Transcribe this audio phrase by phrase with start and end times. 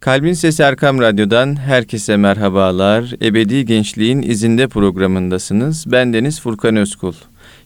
[0.00, 3.14] Kalbin Sesi Erkam Radyo'dan herkese merhabalar.
[3.22, 5.84] Ebedi Gençliğin izinde programındasınız.
[5.92, 7.12] Ben Deniz Furkan Özkul.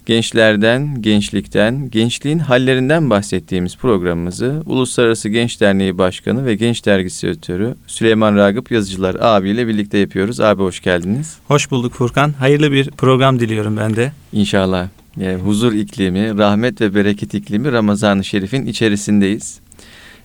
[0.06, 8.36] Gençlerden, gençlikten, gençliğin hallerinden bahsettiğimiz programımızı Uluslararası Genç Derneği Başkanı ve Genç Dergisi Editörü Süleyman
[8.36, 10.40] Ragıp Yazıcılar abiyle birlikte yapıyoruz.
[10.40, 11.38] Abi hoş geldiniz.
[11.48, 12.32] Hoş bulduk Furkan.
[12.32, 14.12] Hayırlı bir program diliyorum ben de.
[14.32, 14.88] İnşallah.
[15.16, 19.63] Yani huzur iklimi, rahmet ve bereket iklimi Ramazan-ı Şerif'in içerisindeyiz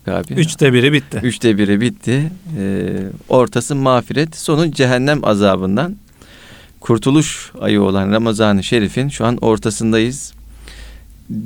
[0.07, 0.34] abi.
[0.34, 1.20] Üçte biri bitti.
[1.23, 2.31] Üçte biri bitti.
[2.57, 2.98] Ee,
[3.29, 5.95] ortası mağfiret, sonu cehennem azabından.
[6.80, 10.34] Kurtuluş ayı olan Ramazan-ı Şerif'in şu an ortasındayız.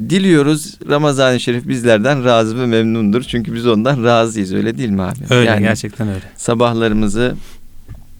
[0.10, 3.22] Diliyoruz Ramazan-ı Şerif bizlerden razı ve memnundur.
[3.22, 5.20] Çünkü biz ondan razıyız öyle değil mi abi?
[5.30, 6.24] Öyle yani gerçekten öyle.
[6.38, 7.36] Sabahlarımızı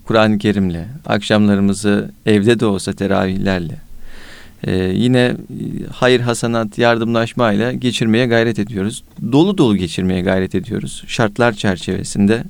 [0.06, 3.76] Kur'an-ı Kerim'le, akşamlarımızı evde de olsa teravihlerle,
[4.64, 5.36] ee, yine e,
[5.94, 9.04] hayır hasanat yardımlaşmayla geçirmeye gayret ediyoruz.
[9.32, 11.04] Dolu dolu geçirmeye gayret ediyoruz.
[11.08, 12.44] Şartlar çerçevesinde.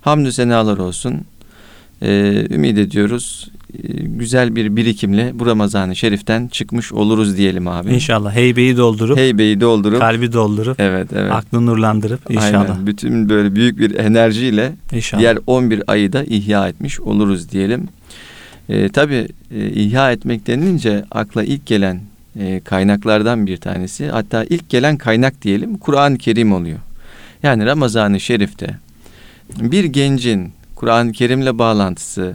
[0.00, 1.14] Hamdü senalar olsun.
[2.02, 3.50] Ee, ümit ediyoruz.
[3.74, 7.94] Ee, güzel bir birikimle bu Ramazan-ı Şerif'ten çıkmış oluruz diyelim abi.
[7.94, 12.70] İnşallah heybeyi doldurup heybeyi doldurup kalbi doldurup evet evet aklını nurlandırıp inşallah.
[12.70, 12.86] Aynen.
[12.86, 15.20] Bütün böyle büyük bir enerjiyle inşallah.
[15.20, 17.88] diğer 11 ayı da ihya etmiş oluruz diyelim.
[18.70, 22.00] E, tabii e, ihya etmek denilince akla ilk gelen
[22.40, 26.78] e, kaynaklardan bir tanesi hatta ilk gelen kaynak diyelim Kur'an-ı Kerim oluyor.
[27.42, 28.76] Yani Ramazan-ı Şerif'te
[29.60, 32.34] bir gencin Kur'an-ı Kerim'le bağlantısı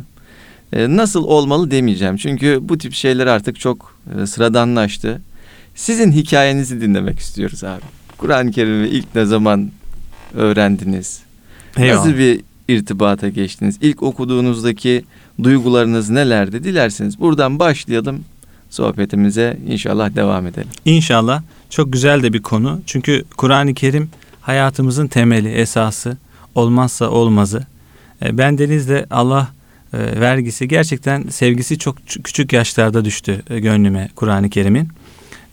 [0.74, 2.18] e, nasıl olmalı demeyeceğim.
[2.18, 5.22] Çünkü bu tip şeyler artık çok e, sıradanlaştı.
[5.76, 7.82] Sizin hikayenizi dinlemek istiyoruz abi.
[8.18, 9.72] Kur'an-ı Kerim'i ilk ne zaman
[10.34, 11.20] öğrendiniz?
[11.78, 11.98] Eyvallah.
[11.98, 13.78] Nasıl bir irtibata geçtiniz?
[13.82, 15.04] İlk okuduğunuzdaki
[15.44, 16.64] duygularınız nelerdi?
[16.64, 18.24] Dilerseniz buradan başlayalım
[18.70, 20.70] sohbetimize inşallah devam edelim.
[20.86, 22.82] İnşallah çok güzel de bir konu.
[22.86, 24.10] Çünkü Kur'an-ı Kerim
[24.42, 26.18] hayatımızın temeli, esası,
[26.56, 27.66] olmazsa olmazı.
[28.22, 29.50] E, ben Deniz'de Allah
[29.94, 34.90] e, vergisi gerçekten sevgisi çok küçük yaşlarda düştü e, gönlüme Kur'an-ı Kerim'in.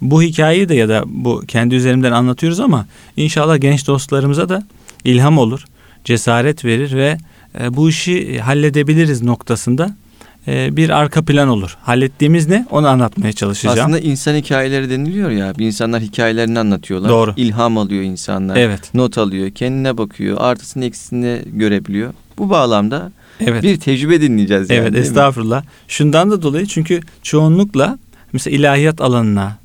[0.00, 4.66] Bu hikayeyi de ya da bu kendi üzerimden anlatıyoruz ama inşallah genç dostlarımıza da
[5.04, 5.65] ilham olur
[6.04, 7.19] cesaret verir ve
[7.60, 9.96] e, bu işi halledebiliriz noktasında
[10.48, 11.76] e, bir arka plan olur.
[11.82, 12.66] Hallettiğimiz ne?
[12.70, 13.78] Onu anlatmaya çalışacağım.
[13.78, 15.54] Aslında insan hikayeleri deniliyor ya.
[15.58, 17.10] İnsanlar hikayelerini anlatıyorlar.
[17.10, 17.34] Doğru.
[17.36, 18.56] İlham alıyor insanlar.
[18.56, 18.94] Evet.
[18.94, 19.50] Not alıyor.
[19.50, 20.36] Kendine bakıyor.
[20.41, 22.14] Artısını eksisini görebiliyor.
[22.38, 23.62] Bu bağlamda evet.
[23.62, 24.70] bir tecrübe dinleyeceğiz.
[24.70, 25.62] Yani, evet estağfurullah.
[25.88, 27.98] Şundan da dolayı çünkü çoğunlukla
[28.32, 29.58] mesela ilahiyat alanına,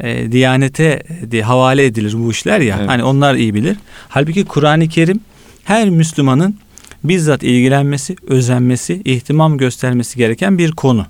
[0.00, 2.76] e, diyanete de havale edilir bu işler ya.
[2.78, 2.88] Evet.
[2.88, 3.76] Hani onlar iyi bilir.
[4.08, 5.20] Halbuki Kur'an-ı Kerim
[5.64, 6.54] her Müslümanın
[7.04, 11.06] bizzat ilgilenmesi, özenmesi, ihtimam göstermesi gereken bir konu.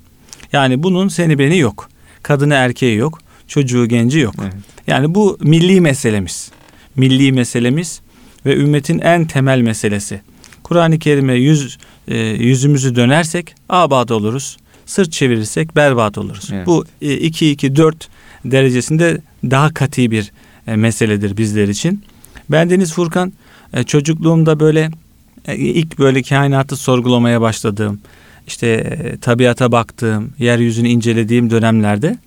[0.53, 1.89] Yani bunun seni beni yok.
[2.23, 3.19] Kadını erkeği yok.
[3.49, 4.35] Çocuğu genci yok.
[4.43, 4.55] Evet.
[4.87, 6.51] Yani bu milli meselemiz.
[6.97, 8.01] Milli meselemiz
[8.47, 10.21] ve ümmetin en temel meselesi.
[10.63, 11.79] Kur'an-ı Kerim'e yüz,
[12.09, 14.57] e, yüzümüzü dönersek abad oluruz.
[14.87, 16.51] Sırt çevirirsek berbat oluruz.
[16.53, 16.67] Evet.
[16.67, 20.33] Bu 2-2-4 e, derecesinde daha katı bir
[20.67, 22.05] e, meseledir bizler için.
[22.51, 23.33] Ben Deniz Furkan
[23.75, 24.91] e, çocukluğumda böyle
[25.49, 28.01] ilk böyle kainatı sorgulamaya başladığım,
[28.47, 32.19] işte e, tabiata baktığım, yeryüzünü incelediğim dönemlerde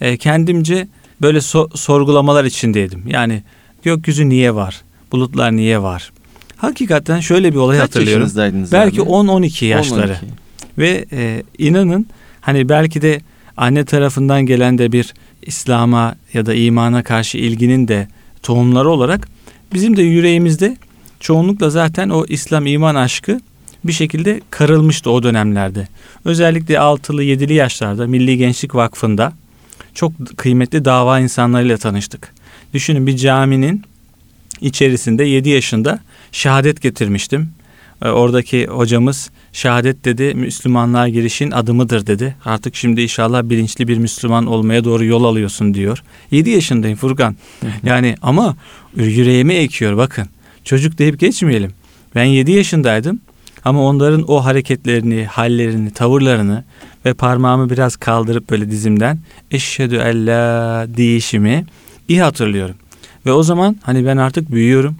[0.00, 0.88] e, kendimce
[1.22, 3.02] böyle so- sorgulamalar içindeydim.
[3.06, 3.42] Yani
[3.82, 4.82] gökyüzü niye var?
[5.12, 6.12] Bulutlar niye var?
[6.56, 8.30] Hakikaten şöyle bir olay Kaç hatırlıyorum.
[8.72, 10.12] Belki 10-12 yaşları.
[10.12, 10.16] 10-12.
[10.78, 12.06] Ve e, inanın
[12.40, 13.20] hani belki de
[13.56, 18.08] anne tarafından gelen de bir İslam'a ya da imana karşı ilginin de
[18.42, 19.28] tohumları olarak
[19.74, 20.76] bizim de yüreğimizde
[21.24, 23.40] çoğunlukla zaten o İslam iman aşkı
[23.84, 25.88] bir şekilde karılmıştı o dönemlerde.
[26.24, 29.32] Özellikle altılı yedili yaşlarda Milli Gençlik Vakfı'nda
[29.94, 32.32] çok kıymetli dava insanlarıyla tanıştık.
[32.74, 33.82] Düşünün bir caminin
[34.60, 36.00] içerisinde 7 yaşında
[36.32, 37.50] şehadet getirmiştim.
[38.02, 42.36] Ee, oradaki hocamız şehadet dedi Müslümanlığa girişin adımıdır dedi.
[42.44, 46.02] Artık şimdi inşallah bilinçli bir Müslüman olmaya doğru yol alıyorsun diyor.
[46.30, 47.36] 7 yaşındayım Furkan.
[47.84, 48.56] yani ama
[48.96, 50.28] yüreğime ekiyor bakın.
[50.64, 51.70] Çocuk deyip geçmeyelim.
[52.14, 53.20] Ben 7 yaşındaydım
[53.64, 56.64] ama onların o hareketlerini, hallerini, tavırlarını
[57.04, 59.18] ve parmağımı biraz kaldırıp böyle dizimden
[59.50, 61.66] eşhedü ella deyişimi
[62.08, 62.76] iyi hatırlıyorum.
[63.26, 64.96] Ve o zaman hani ben artık büyüyorum.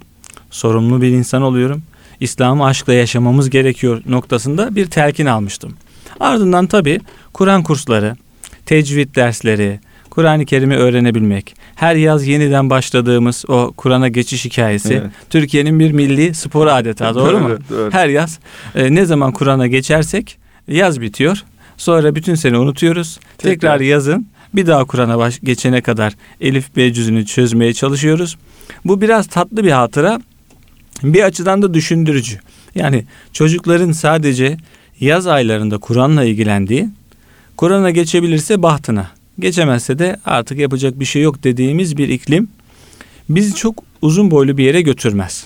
[0.51, 1.83] Sorumlu bir insan oluyorum.
[2.19, 5.73] İslam'ı aşkla yaşamamız gerekiyor noktasında bir telkin almıştım.
[6.19, 6.99] Ardından tabi
[7.33, 8.15] Kur'an kursları,
[8.65, 9.79] tecvid dersleri,
[10.15, 11.55] Kur'an-ı Kerim'i öğrenebilmek.
[11.75, 15.11] Her yaz yeniden başladığımız o Kur'an'a geçiş hikayesi evet.
[15.29, 17.57] Türkiye'nin bir milli spor adeta doğru, mu?
[17.69, 17.91] Doğru.
[17.91, 18.39] Her yaz
[18.75, 21.43] e, ne zaman Kur'an'a geçersek yaz bitiyor.
[21.77, 23.19] Sonra bütün sene unutuyoruz.
[23.37, 28.37] Tekrar, Tekrar yazın bir daha Kur'an'a geçene kadar Elif B cüzünü çözmeye çalışıyoruz.
[28.85, 30.21] Bu biraz tatlı bir hatıra
[31.03, 32.39] Bir açıdan da düşündürücü.
[32.75, 34.57] Yani çocukların sadece
[34.99, 36.89] yaz aylarında Kur'an'la ilgilendiği,
[37.57, 39.07] Kur'an'a geçebilirse bahtına,
[39.39, 42.47] geçemezse de artık yapacak bir şey yok dediğimiz bir iklim
[43.29, 45.45] bizi çok uzun boylu bir yere götürmez.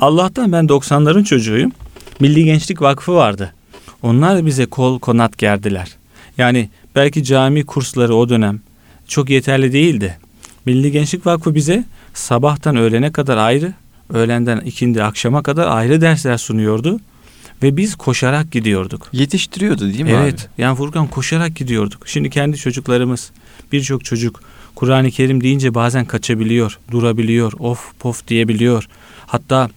[0.00, 1.72] Allah'tan ben 90'ların çocuğuyum.
[2.20, 3.54] Milli Gençlik Vakfı vardı.
[4.02, 5.96] Onlar bize kol konat gerdiler.
[6.38, 8.60] Yani belki cami kursları o dönem
[9.08, 10.18] çok yeterli değildi.
[10.66, 11.84] Milli Gençlik Vakfı bize
[12.14, 13.72] sabahtan öğlene kadar ayrı,
[14.12, 17.00] öğlenden ikindi akşama kadar ayrı dersler sunuyordu.
[17.62, 19.08] Ve biz koşarak gidiyorduk.
[19.12, 20.28] Yetiştiriyordu değil mi evet, abi?
[20.28, 20.48] Evet.
[20.58, 22.08] Yani Furkan koşarak gidiyorduk.
[22.08, 23.30] Şimdi kendi çocuklarımız
[23.72, 24.40] birçok çocuk
[24.74, 28.88] Kur'an-ı Kerim deyince bazen kaçabiliyor, durabiliyor, of pof diyebiliyor.
[29.26, 29.70] Hatta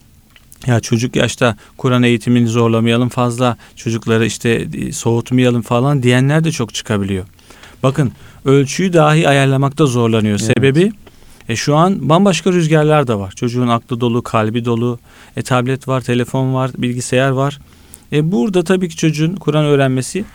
[0.67, 6.73] ya çocuk yaşta Kur'an eğitimini zorlamayalım fazla, çocukları işte e, soğutmayalım falan diyenler de çok
[6.73, 7.25] çıkabiliyor.
[7.83, 8.11] Bakın
[8.45, 10.39] ölçüyü dahi ayarlamakta zorlanıyor.
[10.39, 10.53] Evet.
[10.57, 10.91] Sebebi
[11.49, 13.31] e şu an bambaşka rüzgarlar da var.
[13.31, 14.99] Çocuğun aklı dolu, kalbi dolu.
[15.37, 17.59] E tablet var, telefon var, bilgisayar var.
[18.13, 20.25] E burada tabii ki çocuğun Kur'an öğrenmesi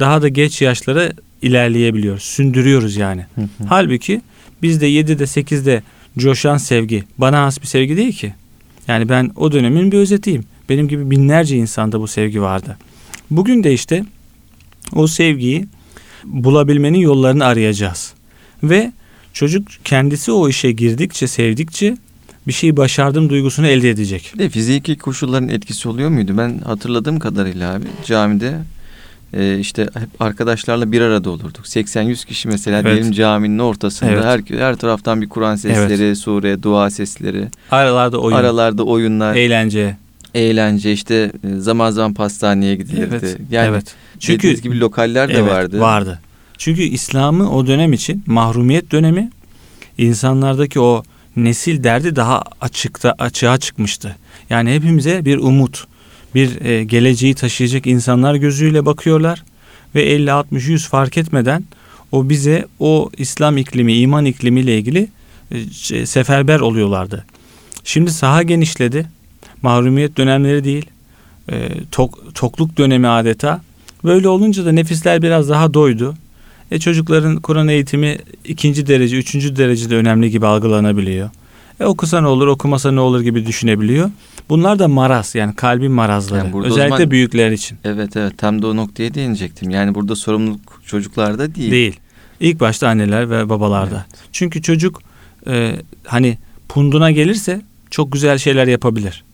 [0.00, 1.12] daha da geç yaşlara
[1.42, 2.18] ilerleyebiliyor.
[2.18, 3.26] Sündürüyoruz yani.
[3.34, 3.46] Hı hı.
[3.68, 4.22] Halbuki
[4.62, 5.82] bizde 7'de 8'de
[6.18, 8.34] coşan sevgi bana has bir sevgi değil ki.
[8.88, 10.44] Yani ben o dönemin bir özetiyim.
[10.68, 12.78] Benim gibi binlerce insanda bu sevgi vardı.
[13.30, 14.04] Bugün de işte
[14.94, 15.66] o sevgiyi
[16.24, 18.14] bulabilmenin yollarını arayacağız.
[18.62, 18.92] Ve
[19.32, 21.96] çocuk kendisi o işe girdikçe, sevdikçe
[22.46, 24.32] bir şeyi başardım duygusunu elde edecek.
[24.34, 26.32] Bir de fiziki koşulların etkisi oluyor muydu?
[26.38, 28.54] Ben hatırladığım kadarıyla abi camide
[29.34, 31.64] e, işte hep arkadaşlarla bir arada olurduk.
[31.64, 32.92] 80-100 kişi mesela evet.
[32.92, 34.24] diyelim caminin ortasında evet.
[34.24, 36.18] her her taraftan bir Kur'an sesleri, evet.
[36.18, 37.48] sure, dua sesleri.
[37.70, 38.36] Aralarda oyun.
[38.36, 39.34] Aralarda oyunlar.
[39.34, 39.96] Eğlence.
[40.34, 43.18] Eğlence işte e, zaman zaman pastaneye gidilirdi.
[43.22, 43.36] Evet.
[43.50, 43.94] Yani evet.
[44.18, 45.80] Çünkü gibi lokaller de evet, vardı.
[45.80, 46.20] Vardı.
[46.62, 49.30] Çünkü İslam'ı o dönem için mahrumiyet dönemi
[49.98, 51.02] insanlardaki o
[51.36, 54.16] nesil derdi daha açıkta açığa çıkmıştı.
[54.50, 55.84] Yani hepimize bir umut,
[56.34, 59.44] bir e, geleceği taşıyacak insanlar gözüyle bakıyorlar
[59.94, 61.64] ve 50 60 100 fark etmeden
[62.12, 65.08] o bize o İslam iklimi, iman iklimiyle ilgili
[65.90, 67.24] e, seferber oluyorlardı.
[67.84, 69.06] Şimdi saha genişledi.
[69.62, 70.86] Mahrumiyet dönemleri değil.
[71.52, 73.60] E, tok, tokluk dönemi adeta.
[74.04, 76.14] Böyle olunca da nefisler biraz daha doydu.
[76.72, 81.30] E çocukların Kur'an eğitimi ikinci derece, üçüncü derecede önemli gibi algılanabiliyor.
[81.80, 84.10] E okusa ne olur, okumasa ne olur gibi düşünebiliyor.
[84.48, 86.38] Bunlar da maraz yani kalbin marazları.
[86.38, 87.78] Yani Özellikle zaman, büyükler için.
[87.84, 89.70] Evet evet tam da o noktaya değinecektim.
[89.70, 91.70] Yani burada sorumluluk çocuklarda değil.
[91.70, 92.00] Değil.
[92.40, 93.94] İlk başta anneler ve babalarda.
[93.94, 94.28] Evet.
[94.32, 95.02] Çünkü çocuk
[95.46, 95.76] e,
[96.06, 96.38] hani
[96.68, 99.24] punduna gelirse çok güzel şeyler yapabilir.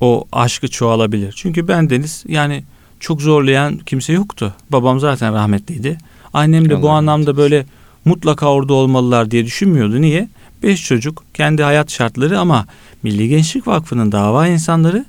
[0.00, 1.32] O aşkı çoğalabilir.
[1.36, 2.64] Çünkü ben Deniz yani
[3.00, 4.54] çok zorlayan kimse yoktu.
[4.70, 5.98] Babam zaten rahmetliydi.
[6.36, 7.66] Annem de Allah bu anlamda böyle
[8.04, 10.00] mutlaka orada olmalılar diye düşünmüyordu.
[10.00, 10.28] Niye?
[10.62, 12.66] Beş çocuk, kendi hayat şartları ama
[13.02, 15.04] Milli Gençlik Vakfı'nın dava insanları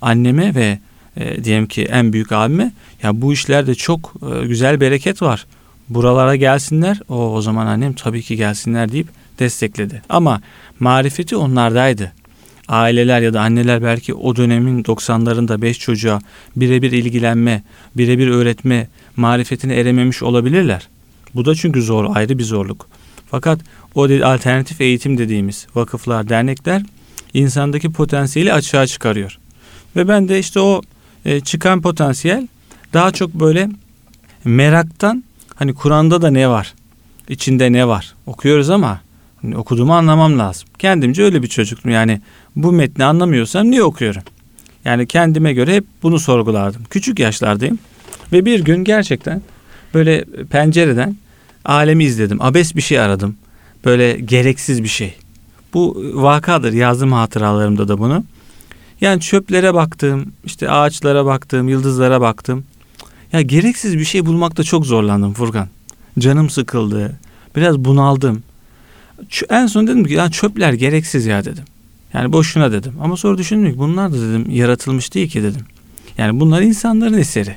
[0.00, 0.78] anneme ve
[1.16, 2.72] e, diyelim ki en büyük abime
[3.02, 5.46] ya bu işlerde çok e, güzel bereket var.
[5.88, 7.00] Buralara gelsinler.
[7.08, 9.08] O o zaman annem tabii ki gelsinler deyip
[9.38, 10.02] destekledi.
[10.08, 10.40] Ama
[10.80, 12.12] marifeti onlardaydı.
[12.68, 16.20] Aileler ya da anneler belki o dönemin 90'larında beş çocuğa
[16.56, 17.62] birebir ilgilenme,
[17.96, 20.88] birebir öğretme marifetine erememiş olabilirler.
[21.34, 22.88] Bu da çünkü zor, ayrı bir zorluk.
[23.30, 23.60] Fakat
[23.94, 26.82] o alternatif eğitim dediğimiz vakıflar, dernekler
[27.34, 29.38] insandaki potansiyeli açığa çıkarıyor.
[29.96, 30.82] Ve ben de işte o
[31.24, 32.48] e, çıkan potansiyel
[32.92, 33.68] daha çok böyle
[34.44, 36.74] meraktan hani Kur'an'da da ne var?
[37.28, 38.14] içinde ne var?
[38.26, 39.00] Okuyoruz ama
[39.42, 40.68] hani okuduğumu anlamam lazım.
[40.78, 41.90] Kendimce öyle bir çocuktum.
[41.90, 42.20] Yani
[42.56, 44.22] bu metni anlamıyorsam niye okuyorum?
[44.84, 46.82] Yani kendime göre hep bunu sorgulardım.
[46.90, 47.78] Küçük yaşlardayım.
[48.32, 49.42] Ve bir gün gerçekten
[49.94, 51.16] böyle pencereden
[51.64, 52.42] alemi izledim.
[52.42, 53.36] Abes bir şey aradım.
[53.84, 55.14] Böyle gereksiz bir şey.
[55.74, 56.72] Bu vakadır.
[56.72, 58.24] Yazdım hatıralarımda da bunu.
[59.00, 62.64] Yani çöplere baktım, işte ağaçlara baktım, yıldızlara baktım.
[63.32, 65.68] Ya gereksiz bir şey bulmakta çok zorlandım Furkan.
[66.18, 67.18] Canım sıkıldı.
[67.56, 68.42] Biraz bunaldım.
[69.50, 71.64] En son dedim ki ya çöpler gereksiz ya dedim.
[72.14, 72.92] Yani boşuna dedim.
[73.00, 75.62] Ama sonra düşündüm ki bunlar da dedim yaratılmış değil ki dedim.
[76.18, 77.56] Yani bunlar insanların eseri.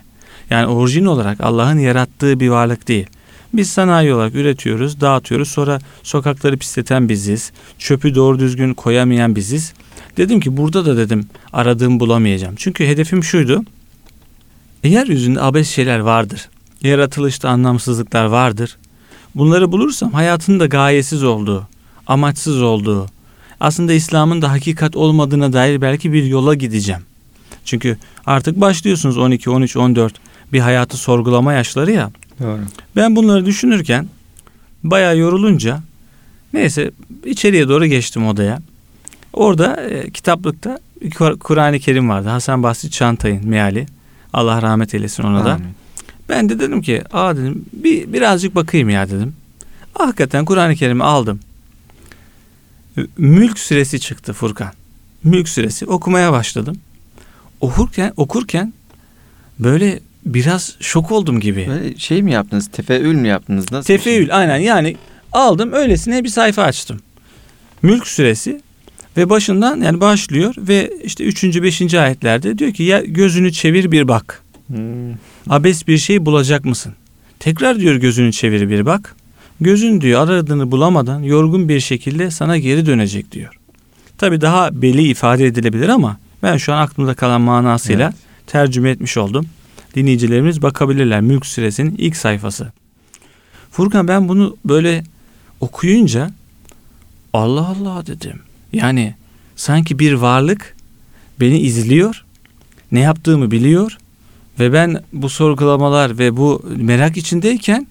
[0.50, 3.08] Yani orijin olarak Allah'ın yarattığı bir varlık değil.
[3.54, 5.50] Biz sanayi olarak üretiyoruz, dağıtıyoruz.
[5.50, 7.52] Sonra sokakları pisleten biziz.
[7.80, 9.74] Çöpü doğru düzgün koyamayan biziz.
[10.18, 12.56] Dedim ki burada da dedim aradığım bulamayacağım.
[12.58, 13.64] Çünkü hedefim şuydu.
[14.84, 16.50] Yeryüzünde abes şeyler vardır.
[16.82, 18.78] Yaratılışta anlamsızlıklar vardır.
[19.36, 21.68] Bunları bulursam hayatın da gayesiz olduğu,
[22.08, 23.08] amaçsız olduğu,
[23.60, 27.02] aslında İslam'ın da hakikat olmadığına dair belki bir yola gideceğim.
[27.66, 30.14] Çünkü artık başlıyorsunuz 12, 13, 14
[30.56, 32.12] bir hayatı sorgulama yaşları ya.
[32.42, 32.60] Doğru.
[32.96, 34.08] Ben bunları düşünürken
[34.84, 35.82] bayağı yorulunca
[36.54, 36.92] neyse
[37.26, 38.62] içeriye doğru geçtim odaya.
[39.34, 40.80] Orada e, kitaplıkta
[41.40, 42.30] Kur'an-ı Kerim vardı.
[42.30, 43.86] Hasan Basri Çantay'ın meali.
[44.34, 45.54] Allah rahmet eylesin ona da.
[45.54, 45.68] Amin.
[46.30, 49.36] Ben de dedim ki aa dedim bir, birazcık bakayım ya dedim.
[49.94, 51.40] Hakikaten Kur'an-ı Kerim'i aldım.
[53.18, 54.72] Mülk süresi çıktı Furkan.
[55.24, 56.78] Mülk süresi okumaya başladım.
[57.62, 58.74] Okurken okurken
[59.60, 61.68] böyle biraz şok oldum gibi.
[61.68, 62.68] Böyle şey mi yaptınız?
[62.68, 63.72] Tefeül mü yaptınız?
[63.72, 64.36] Nasıl Tefeül şey?
[64.36, 64.96] aynen yani
[65.32, 67.00] aldım öylesine bir sayfa açtım.
[67.82, 68.62] Mülk süresi
[69.18, 71.44] ve başından yani başlıyor ve işte 3.
[71.44, 71.94] 5.
[71.94, 74.44] ayetlerde diyor ki ya gözünü çevir bir bak.
[74.68, 75.14] Hmm.
[75.50, 76.94] Abes bir şey bulacak mısın?
[77.40, 79.16] Tekrar diyor gözünü çevir bir bak.
[79.62, 83.60] Gözün diyor aradığını bulamadan yorgun bir şekilde sana geri dönecek diyor.
[84.18, 88.16] Tabi daha belli ifade edilebilir ama ben şu an aklımda kalan manasıyla evet.
[88.48, 89.46] tercüme etmiş oldum.
[89.96, 92.72] Dinleyicilerimiz bakabilirler Mülk Suresinin ilk sayfası.
[93.72, 95.04] Furkan ben bunu böyle
[95.60, 96.32] okuyunca
[97.34, 98.40] Allah Allah dedim.
[98.74, 99.16] Yani
[99.56, 100.76] sanki bir varlık
[101.40, 102.26] beni izliyor,
[102.92, 103.98] ne yaptığımı biliyor
[104.60, 107.88] ve ben bu sorgulamalar ve bu merak içindeyken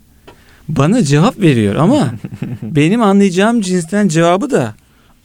[0.68, 2.14] bana cevap veriyor ama
[2.62, 4.74] benim anlayacağım cinsten cevabı da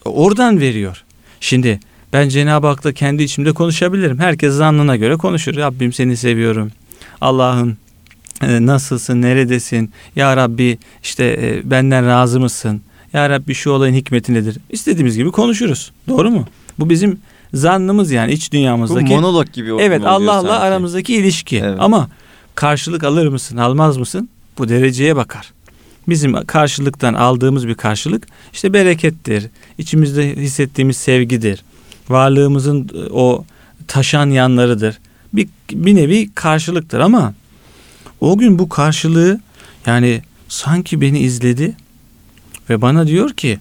[0.05, 1.03] oradan veriyor.
[1.39, 1.79] Şimdi
[2.13, 4.19] ben Cenab-ı Hak'la kendi içimde konuşabilirim.
[4.19, 5.55] Herkes zannına göre konuşur.
[5.55, 6.71] Rabbim seni seviyorum.
[7.21, 7.77] Allah'ın
[8.41, 9.91] e, nasılsın, neredesin?
[10.15, 12.81] Ya Rabbi işte e, benden razı mısın?
[13.13, 14.57] Ya Rabbi şu olayın hikmeti nedir?
[14.69, 15.91] İstediğimiz gibi konuşuruz.
[16.07, 16.47] Doğru mu?
[16.79, 17.19] Bu bizim
[17.53, 19.09] zannımız yani iç dünyamızdaki.
[19.09, 21.57] Bu monolog gibi Evet Allah'la aramızdaki ilişki.
[21.57, 21.77] Evet.
[21.79, 22.09] Ama
[22.55, 24.29] karşılık alır mısın, almaz mısın?
[24.57, 25.51] Bu dereceye bakar.
[26.09, 29.47] Bizim karşılıktan aldığımız bir karşılık işte berekettir.
[29.77, 31.63] İçimizde hissettiğimiz sevgidir.
[32.09, 33.45] Varlığımızın e, o
[33.87, 34.99] taşan yanlarıdır.
[35.33, 37.33] Bir, bir nevi karşılıktır ama
[38.21, 39.39] o gün bu karşılığı
[39.85, 41.75] yani sanki beni izledi
[42.69, 43.59] ve bana diyor ki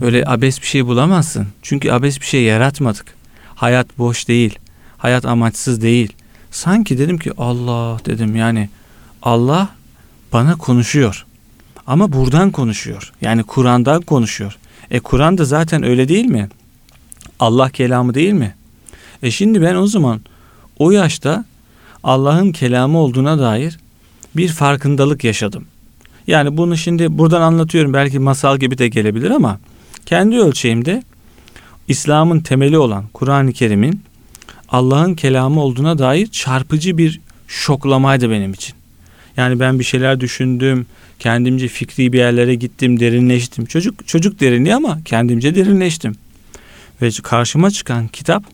[0.00, 1.46] öyle abes bir şey bulamazsın.
[1.62, 3.06] Çünkü abes bir şey yaratmadık.
[3.54, 4.58] Hayat boş değil.
[4.98, 6.12] Hayat amaçsız değil.
[6.50, 8.68] Sanki dedim ki Allah dedim yani
[9.22, 9.68] Allah
[10.32, 11.26] bana konuşuyor.
[11.86, 13.12] Ama buradan konuşuyor.
[13.20, 14.58] Yani Kur'an'dan konuşuyor.
[14.90, 16.48] E Kur'an da zaten öyle değil mi?
[17.40, 18.54] Allah kelamı değil mi?
[19.22, 20.20] E şimdi ben o zaman
[20.78, 21.44] o yaşta
[22.04, 23.78] Allah'ın kelamı olduğuna dair
[24.36, 25.64] bir farkındalık yaşadım.
[26.26, 29.58] Yani bunu şimdi buradan anlatıyorum belki masal gibi de gelebilir ama
[30.06, 31.02] kendi ölçeğimde
[31.88, 34.00] İslam'ın temeli olan Kur'an-ı Kerim'in
[34.68, 38.74] Allah'ın kelamı olduğuna dair çarpıcı bir şoklamaydı benim için.
[39.36, 40.86] Yani ben bir şeyler düşündüm,
[41.18, 43.66] kendimce fikri bir yerlere gittim, derinleştim.
[43.66, 46.14] Çocuk çocuk derinliği ama kendimce derinleştim.
[47.02, 48.44] Ve karşıma çıkan kitap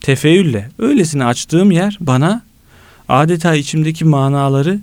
[0.00, 2.42] tefeülle öylesine açtığım yer bana
[3.08, 4.80] adeta içimdeki manaları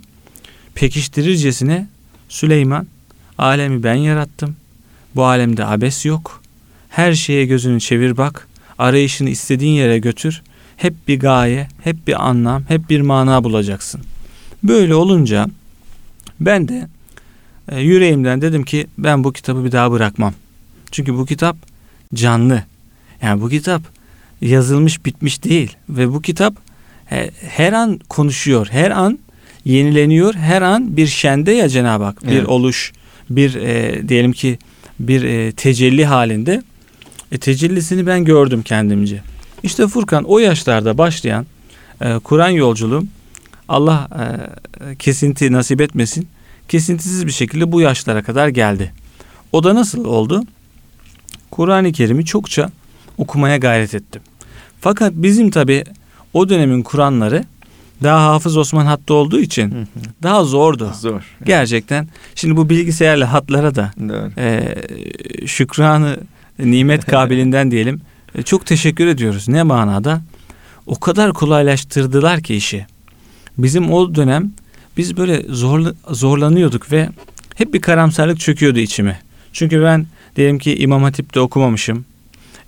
[0.75, 1.87] pekiştirircesine
[2.29, 2.87] Süleyman
[3.37, 4.55] alemi ben yarattım.
[5.15, 6.41] Bu alemde abes yok.
[6.89, 8.47] Her şeye gözünü çevir bak.
[8.77, 10.41] Arayışını istediğin yere götür.
[10.77, 14.01] Hep bir gaye, hep bir anlam, hep bir mana bulacaksın.
[14.63, 15.47] Böyle olunca
[16.39, 16.87] ben de
[17.71, 20.33] e, yüreğimden dedim ki ben bu kitabı bir daha bırakmam.
[20.91, 21.57] Çünkü bu kitap
[22.13, 22.63] canlı.
[23.21, 23.81] Yani bu kitap
[24.41, 26.55] yazılmış bitmiş değil ve bu kitap
[27.41, 29.19] her an konuşuyor, her an
[29.65, 32.47] yenileniyor, her an bir şende ya Cenab-ı Hak, bir evet.
[32.47, 32.93] oluş,
[33.29, 34.59] bir e, diyelim ki
[34.99, 36.63] bir e, tecelli halinde.
[37.31, 39.21] E, tecellisini ben gördüm kendimce.
[39.63, 41.45] İşte Furkan o yaşlarda başlayan
[42.01, 43.07] e, Kur'an yolculuğum
[43.69, 44.09] Allah
[44.89, 46.27] e, kesinti nasip etmesin.
[46.69, 48.93] Kesintisiz bir şekilde bu yaşlara kadar geldi.
[49.51, 50.43] O da nasıl oldu?
[51.51, 52.69] Kur'an-ı Kerim'i çokça
[53.17, 54.21] okumaya gayret ettim.
[54.81, 55.83] Fakat bizim tabi
[56.33, 57.45] o dönemin Kur'anları
[58.03, 59.85] daha Hafız Osman hattı olduğu için hı hı.
[60.23, 60.91] daha zordu.
[61.01, 61.11] Zor.
[61.11, 61.47] Evet.
[61.47, 62.07] Gerçekten.
[62.35, 63.91] Şimdi bu bilgisayarlı hatlara da
[64.37, 64.75] e,
[65.45, 66.17] şükranı
[66.59, 68.01] nimet kabilinden diyelim
[68.35, 69.47] e, çok teşekkür ediyoruz.
[69.47, 70.21] Ne manada?
[70.85, 72.85] O kadar kolaylaştırdılar ki işi.
[73.57, 74.51] Bizim o dönem
[74.97, 77.09] biz böyle zor, zorlanıyorduk ve
[77.55, 79.19] hep bir karamsarlık çöküyordu içime.
[79.53, 80.05] Çünkü ben
[80.35, 82.05] diyelim ki İmam Hatip'te okumamışım.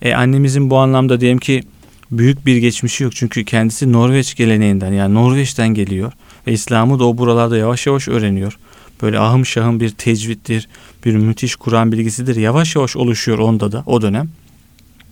[0.02, 1.64] E, annemizin bu anlamda diyelim ki
[2.12, 3.16] büyük bir geçmişi yok.
[3.16, 6.12] Çünkü kendisi Norveç geleneğinden yani Norveç'ten geliyor.
[6.48, 8.58] Ve İslam'ı da o buralarda yavaş yavaş öğreniyor.
[9.02, 10.68] Böyle ahım şahım bir tecvittir,
[11.06, 12.36] bir müthiş Kur'an bilgisidir.
[12.36, 14.30] Yavaş yavaş oluşuyor onda da o dönem.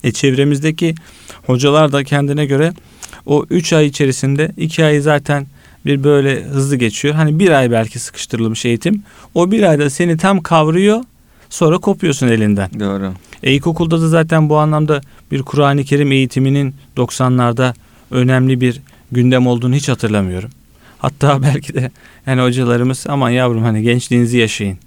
[0.03, 0.95] E çevremizdeki
[1.45, 2.73] hocalar da kendine göre
[3.25, 5.47] o üç ay içerisinde iki ay zaten
[5.85, 7.15] bir böyle hızlı geçiyor.
[7.15, 9.03] Hani bir ay belki sıkıştırılmış eğitim.
[9.35, 11.03] O bir ayda seni tam kavruyor
[11.49, 12.69] sonra kopuyorsun elinden.
[12.79, 13.13] Doğru.
[13.43, 15.01] E, ilkokulda da zaten bu anlamda
[15.31, 17.73] bir Kur'an-ı Kerim eğitiminin 90'larda
[18.11, 20.49] önemli bir gündem olduğunu hiç hatırlamıyorum.
[20.99, 21.91] Hatta belki de
[22.25, 24.77] yani hocalarımız aman yavrum hani gençliğinizi yaşayın.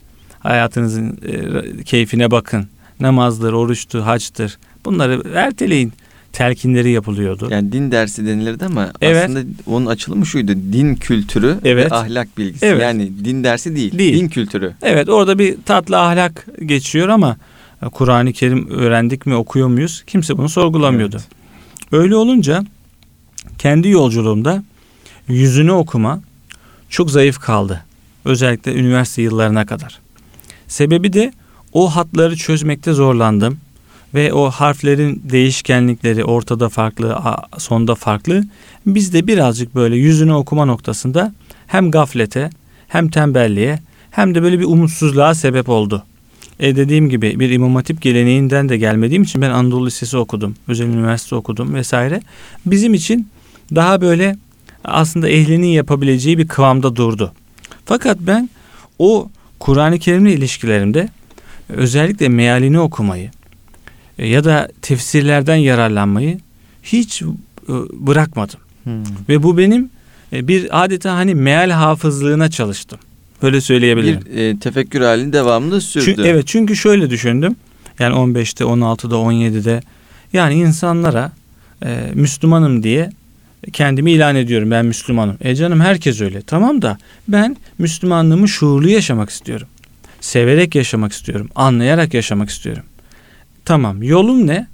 [0.40, 2.69] Hayatınızın e, keyfine bakın.
[3.00, 4.59] Namazdır, oruçtur, haçtır.
[4.85, 5.93] Bunları erteleyin.
[6.33, 7.49] Telkinleri yapılıyordu.
[7.51, 9.25] Yani din dersi denilirdi ama evet.
[9.25, 10.53] aslında onun açılımı şuydu.
[10.73, 11.93] Din kültürü evet.
[11.93, 12.67] ve ahlak bilgisi.
[12.67, 12.83] Evet.
[12.83, 14.15] Yani din dersi değil, değil.
[14.15, 14.73] Din kültürü.
[14.83, 17.37] Evet orada bir tatlı ahlak geçiyor ama
[17.93, 20.05] Kur'an-ı Kerim öğrendik mi okuyor muyuz?
[20.07, 21.17] Kimse bunu sorgulamıyordu.
[21.17, 21.93] Evet.
[21.93, 22.65] Öyle olunca
[23.59, 24.65] kendi yolculuğumda
[25.29, 26.21] yüzünü okuma
[26.89, 27.85] çok zayıf kaldı.
[28.25, 29.99] Özellikle üniversite yıllarına kadar.
[30.69, 31.33] Sebebi de
[31.73, 33.59] o hatları çözmekte zorlandım
[34.14, 37.19] ve o harflerin değişkenlikleri ortada farklı,
[37.59, 38.45] sonda farklı.
[38.87, 41.35] Biz de birazcık böyle yüzünü okuma noktasında
[41.67, 42.50] hem gaflete
[42.88, 43.79] hem tembelliğe
[44.11, 46.05] hem de böyle bir umutsuzluğa sebep oldu.
[46.61, 50.55] E dediğim gibi bir imam hatip geleneğinden de gelmediğim için ben Anadolu Lisesi okudum.
[50.69, 52.23] Özel üniversite okudum vesaire.
[52.67, 53.29] Bizim için
[53.75, 54.37] daha böyle
[54.85, 57.33] aslında ehlinin yapabileceği bir kıvamda durdu.
[57.85, 58.50] Fakat ben
[58.99, 61.09] o Kur'an-ı Kerim'le ilişkilerimde
[61.69, 63.31] özellikle mealini okumayı
[64.27, 66.39] ya da tefsirlerden yararlanmayı
[66.83, 67.27] hiç e,
[67.93, 68.61] bırakmadım.
[68.85, 69.05] Hmm.
[69.29, 69.91] Ve bu benim
[70.33, 72.99] e, bir adeta hani meal hafızlığına çalıştım.
[73.43, 74.21] Böyle söyleyebilirim.
[74.25, 76.05] Bir e, tefekkür halini devamlı sürdü.
[76.05, 77.57] Çünkü, evet çünkü şöyle düşündüm.
[77.99, 79.81] Yani 15'te, 16'da, 17'de
[80.33, 81.33] yani insanlara
[81.85, 83.11] e, Müslümanım diye
[83.73, 84.71] kendimi ilan ediyorum.
[84.71, 85.37] Ben Müslümanım.
[85.41, 86.43] E canım herkes öyle.
[86.43, 86.99] Tamam da
[87.29, 89.69] ben Müslümanlığımı şuurlu yaşamak istiyorum.
[90.21, 91.49] Severek yaşamak istiyorum.
[91.55, 92.83] Anlayarak yaşamak istiyorum.
[93.64, 94.67] Tamam yolum ne?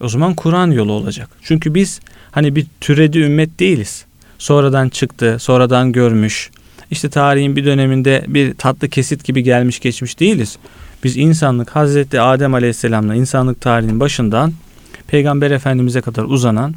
[0.00, 1.28] O zaman Kur'an yolu olacak.
[1.42, 4.04] Çünkü biz hani bir türedi ümmet değiliz.
[4.38, 6.50] Sonradan çıktı, sonradan görmüş,
[6.90, 10.58] işte tarihin bir döneminde bir tatlı kesit gibi gelmiş geçmiş değiliz.
[11.04, 14.52] Biz insanlık Hazreti Adem Aleyhisselam'la insanlık tarihinin başından
[15.06, 16.74] Peygamber Efendimiz'e kadar uzanan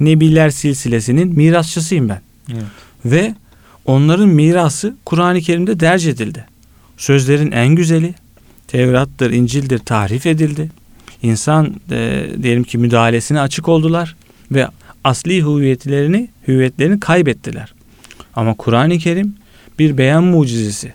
[0.00, 2.20] Nebiler silsilesinin mirasçısıyım ben.
[2.52, 2.62] Evet.
[3.04, 3.34] Ve
[3.84, 6.46] onların mirası Kur'an-ı Kerim'de derc edildi.
[6.96, 8.14] Sözlerin en güzeli
[8.68, 10.70] Tevrat'tır, İncil'dir tahrif edildi.
[11.24, 14.16] İnsan e, diyelim ki müdahalesine açık oldular
[14.52, 14.68] ve
[15.04, 17.74] asli hüviyetlerini, hüviyetlerini kaybettiler.
[18.34, 19.34] Ama Kur'an-ı Kerim
[19.78, 20.92] bir beyan mucizesi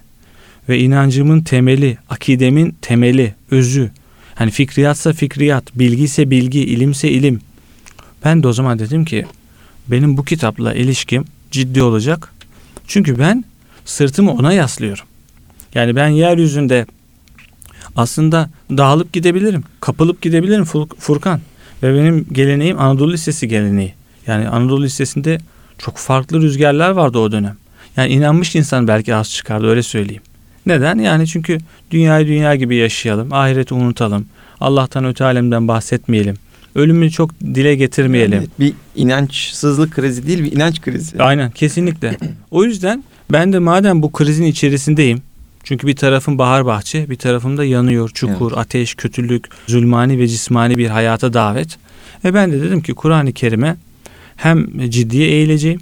[0.69, 3.91] ve inancımın temeli, akidemin temeli, özü.
[4.35, 7.41] Hani fikriyatsa fikriyat, bilgi ise bilgi, ilimse ilim.
[8.25, 9.25] Ben de o zaman dedim ki
[9.87, 12.33] benim bu kitapla ilişkim ciddi olacak.
[12.87, 13.43] Çünkü ben
[13.85, 15.05] sırtımı ona yaslıyorum.
[15.75, 16.85] Yani ben yeryüzünde
[17.95, 20.63] aslında dağılıp gidebilirim, kapılıp gidebilirim
[20.99, 21.41] Furkan.
[21.83, 23.93] Ve benim geleneğim Anadolu Lisesi geleneği.
[24.27, 25.37] Yani Anadolu Lisesi'nde
[25.77, 27.57] çok farklı rüzgarlar vardı o dönem.
[27.97, 30.21] Yani inanmış insan belki az çıkardı öyle söyleyeyim.
[30.65, 30.97] Neden?
[30.99, 31.57] Yani çünkü
[31.91, 34.25] dünyayı dünya gibi yaşayalım, ahireti unutalım,
[34.61, 36.35] Allah'tan öte alemden bahsetmeyelim.
[36.75, 38.33] Ölümü çok dile getirmeyelim.
[38.33, 41.23] Yani bir inançsızlık krizi değil bir inanç krizi.
[41.23, 42.17] Aynen kesinlikle.
[42.51, 45.21] o yüzden ben de madem bu krizin içerisindeyim.
[45.63, 48.57] Çünkü bir tarafım bahar bahçe, bir tarafım da yanıyor, çukur, evet.
[48.57, 51.77] ateş, kötülük, zulmani ve cismani bir hayata davet.
[52.23, 53.77] Ve ben de dedim ki Kur'an-ı Kerim'e
[54.35, 55.81] hem ciddiye eğileceğim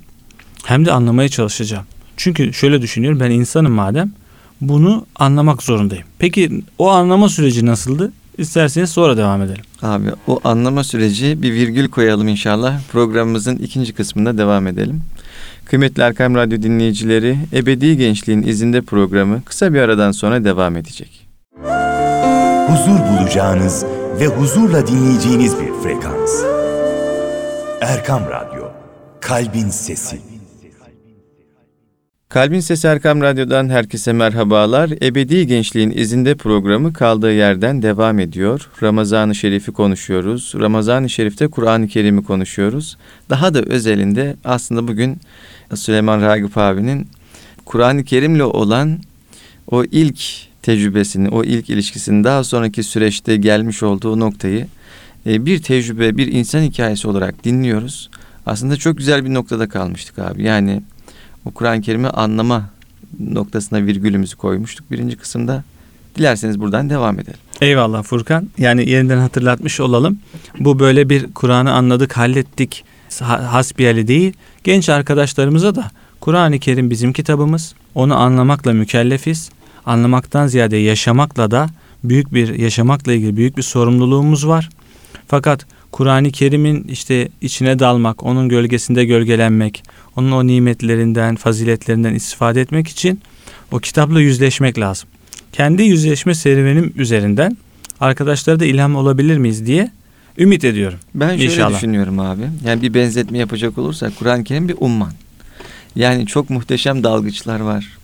[0.65, 1.85] hem de anlamaya çalışacağım.
[2.17, 4.11] Çünkü şöyle düşünüyorum ben insanım madem
[4.61, 6.05] bunu anlamak zorundayım.
[6.19, 8.13] Peki o anlama süreci nasıldı?
[8.37, 9.63] İsterseniz sonra devam edelim.
[9.81, 12.79] Abi o anlama süreci bir virgül koyalım inşallah.
[12.91, 15.01] Programımızın ikinci kısmında devam edelim.
[15.69, 21.27] Kıymetli Erkam Radyo dinleyicileri, Ebedi Gençliğin izinde programı kısa bir aradan sonra devam edecek.
[22.67, 23.85] Huzur bulacağınız
[24.19, 26.43] ve huzurla dinleyeceğiniz bir frekans.
[27.81, 28.63] Erkam Radyo,
[29.21, 30.17] Kalbin Sesi.
[32.29, 34.89] Kalbin Sesi Erkam Radyo'dan herkese merhabalar.
[35.01, 38.69] Ebedi Gençliğin izinde programı kaldığı yerden devam ediyor.
[38.83, 40.53] Ramazan-ı Şerif'i konuşuyoruz.
[40.59, 42.97] Ramazan-ı Şerif'te Kur'an-ı Kerim'i konuşuyoruz.
[43.29, 45.17] Daha da özelinde aslında bugün
[45.75, 47.07] Süleyman Ragıp abinin
[47.65, 48.99] Kur'an-ı Kerim'le olan
[49.71, 54.67] o ilk tecrübesini, o ilk ilişkisini daha sonraki süreçte gelmiş olduğu noktayı
[55.25, 58.09] e, bir tecrübe, bir insan hikayesi olarak dinliyoruz.
[58.45, 60.43] Aslında çok güzel bir noktada kalmıştık abi.
[60.43, 60.81] Yani
[61.45, 62.69] o Kur'an-ı Kerim'i anlama
[63.19, 65.63] noktasına virgülümüzü koymuştuk birinci kısımda.
[66.15, 67.39] Dilerseniz buradan devam edelim.
[67.61, 68.49] Eyvallah Furkan.
[68.57, 70.19] Yani yeniden hatırlatmış olalım.
[70.59, 72.83] Bu böyle bir Kur'an'ı anladık, hallettik
[73.21, 74.33] hasbiyeli değil.
[74.63, 75.91] Genç arkadaşlarımıza da
[76.21, 77.73] Kur'an-ı Kerim bizim kitabımız.
[77.95, 79.49] Onu anlamakla mükellefiz.
[79.85, 81.69] Anlamaktan ziyade yaşamakla da
[82.03, 84.69] büyük bir yaşamakla ilgili büyük bir sorumluluğumuz var.
[85.27, 89.83] Fakat Kur'an-ı Kerim'in işte içine dalmak, onun gölgesinde gölgelenmek,
[90.15, 93.21] onun o nimetlerinden, faziletlerinden istifade etmek için
[93.71, 95.09] o kitapla yüzleşmek lazım.
[95.53, 97.57] Kendi yüzleşme serüvenim üzerinden
[97.99, 99.91] arkadaşlara da ilham olabilir miyiz diye
[100.37, 100.99] ümit ediyorum.
[101.15, 101.75] Ben şöyle İnşallah.
[101.77, 102.41] düşünüyorum abi.
[102.65, 105.11] Yani bir benzetme yapacak olursak Kur'an-ı Kerim bir umman.
[105.95, 107.97] Yani çok muhteşem dalgıçlar var.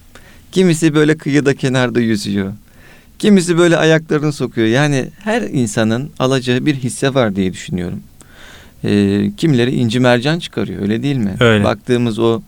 [0.52, 2.54] Kimisi böyle kıyıda kenarda yüzüyor.
[3.20, 4.68] Kimisi böyle ayaklarını sokuyor.
[4.68, 8.00] Yani her insanın alacağı bir hisse var diye düşünüyorum.
[8.84, 11.36] e, kimileri inci mercan çıkarıyor öyle değil mi?
[11.40, 11.64] Öyle.
[11.64, 12.42] Baktığımız o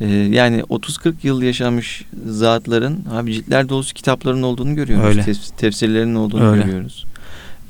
[0.00, 5.06] e, yani 30-40 yıl yaşamış zatların abi ciltler dolusu kitapların olduğunu görüyoruz.
[5.06, 5.20] Öyle.
[5.20, 6.62] Tef- tefsirlerinin olduğunu Öyle.
[6.62, 7.04] görüyoruz.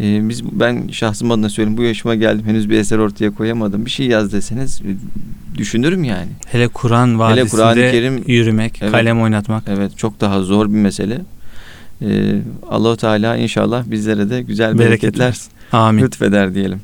[0.02, 3.86] E, biz ben şahsım adına söyleyeyim bu yaşıma geldim henüz bir eser ortaya koyamadım.
[3.86, 4.90] Bir şey yaz deseniz e,
[5.58, 6.28] düşünürüm yani.
[6.46, 8.92] Hele Kur'an vadisinde Kur'an-ı Kerim- yürümek, Evet.
[8.92, 9.64] kalem oynatmak.
[9.68, 11.20] Evet çok daha zor bir mesele.
[12.02, 12.34] E,
[12.68, 15.52] Allahu Teala inşallah bizlere de güzel Bereket bereketler versin.
[15.72, 16.02] Amin.
[16.02, 16.80] lütfeder diyelim.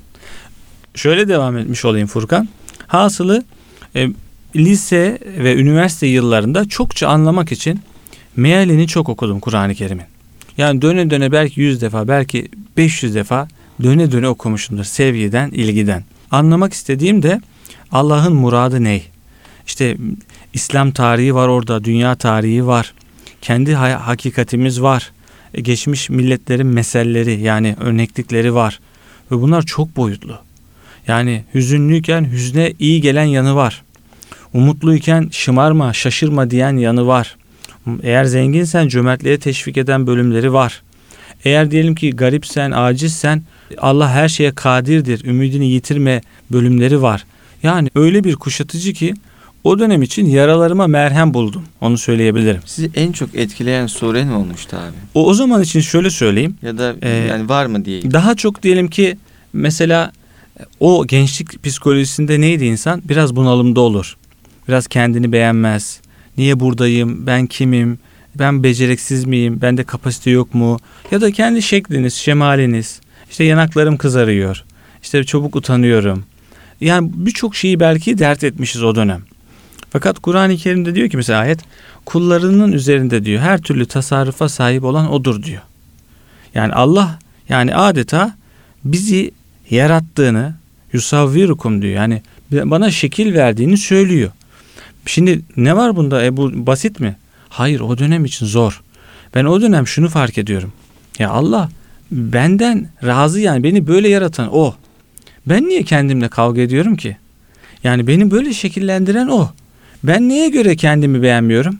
[0.95, 2.49] Şöyle devam etmiş olayım Furkan.
[2.87, 3.45] Hasılı
[3.97, 4.09] e,
[4.57, 7.81] lise ve üniversite yıllarında çokça anlamak için
[8.37, 10.05] mealini çok okudum Kur'an-ı Kerim'in.
[10.59, 13.49] Yani döne döne belki 100 defa belki 500 defa
[13.83, 16.05] döne döne okumuşumdur sevgiden, ilgiden.
[16.31, 17.41] Anlamak istediğim de
[17.93, 19.01] Allah'ın muradı ne?
[19.67, 19.97] İşte
[20.55, 22.95] İslam tarihi var orada, dünya tarihi var.
[23.43, 25.13] Kendi ha- hakikatimiz var.
[25.55, 28.81] E, geçmiş milletlerin meselleri yani örneklikleri var.
[29.31, 30.39] Ve bunlar çok boyutlu.
[31.07, 33.83] Yani hüzünlüyken hüzne iyi gelen yanı var.
[34.55, 37.37] Umutluyken şımarma, şaşırma diyen yanı var.
[38.03, 40.83] Eğer zenginsen cömertliğe teşvik eden bölümleri var.
[41.45, 43.43] Eğer diyelim ki garipsen, acizsen
[43.79, 46.21] Allah her şeye kadirdir, ümidini yitirme
[46.53, 47.25] bölümleri var.
[47.63, 49.15] Yani öyle bir kuşatıcı ki
[49.65, 51.63] o dönem için yaralarıma merhem buldum.
[51.81, 52.61] Onu söyleyebilirim.
[52.67, 54.97] Sizi en çok etkileyen sure ne olmuştu abi?
[55.15, 56.55] O, o zaman için şöyle söyleyeyim.
[56.63, 58.13] Ya da Ee, yani var mı diyeyim.
[58.13, 59.17] Daha çok diyelim ki
[59.53, 60.13] mesela
[60.81, 63.03] o gençlik psikolojisinde neydi insan?
[63.09, 64.17] Biraz bunalımda olur.
[64.69, 66.01] Biraz kendini beğenmez.
[66.39, 67.27] Niye buradayım?
[67.27, 67.99] Ben kimim?
[68.35, 69.61] Ben beceriksiz miyim?
[69.63, 70.79] Bende kapasite yok mu?
[71.11, 73.01] Ya da kendi şekliniz, şemaliniz.
[73.31, 74.65] İşte yanaklarım kızarıyor.
[75.03, 76.25] İşte çabuk utanıyorum.
[76.81, 79.23] Yani birçok şeyi belki dert etmişiz o dönem.
[79.91, 81.61] Fakat Kur'an-ı Kerim'de diyor ki mesela ayet
[82.05, 85.63] kullarının üzerinde diyor her türlü tasarrufa sahip olan odur diyor.
[86.55, 88.37] Yani Allah yani adeta
[88.85, 89.31] bizi
[89.71, 90.55] yarattığını
[90.93, 91.95] yusavvirukum diyor.
[91.95, 94.31] Yani bana şekil verdiğini söylüyor.
[95.07, 96.25] Şimdi ne var bunda?
[96.25, 97.17] E bu basit mi?
[97.49, 98.83] Hayır o dönem için zor.
[99.35, 100.73] Ben o dönem şunu fark ediyorum.
[101.19, 101.69] Ya Allah
[102.11, 104.75] benden razı yani beni böyle yaratan o.
[105.47, 107.17] Ben niye kendimle kavga ediyorum ki?
[107.85, 109.51] Yani beni böyle şekillendiren o.
[110.05, 111.79] Ben neye göre kendimi beğenmiyorum?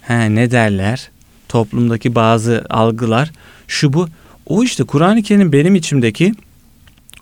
[0.00, 1.10] He ne derler?
[1.48, 3.30] Toplumdaki bazı algılar
[3.68, 4.08] şu bu.
[4.46, 6.34] O işte Kur'an-ı Kerim benim içimdeki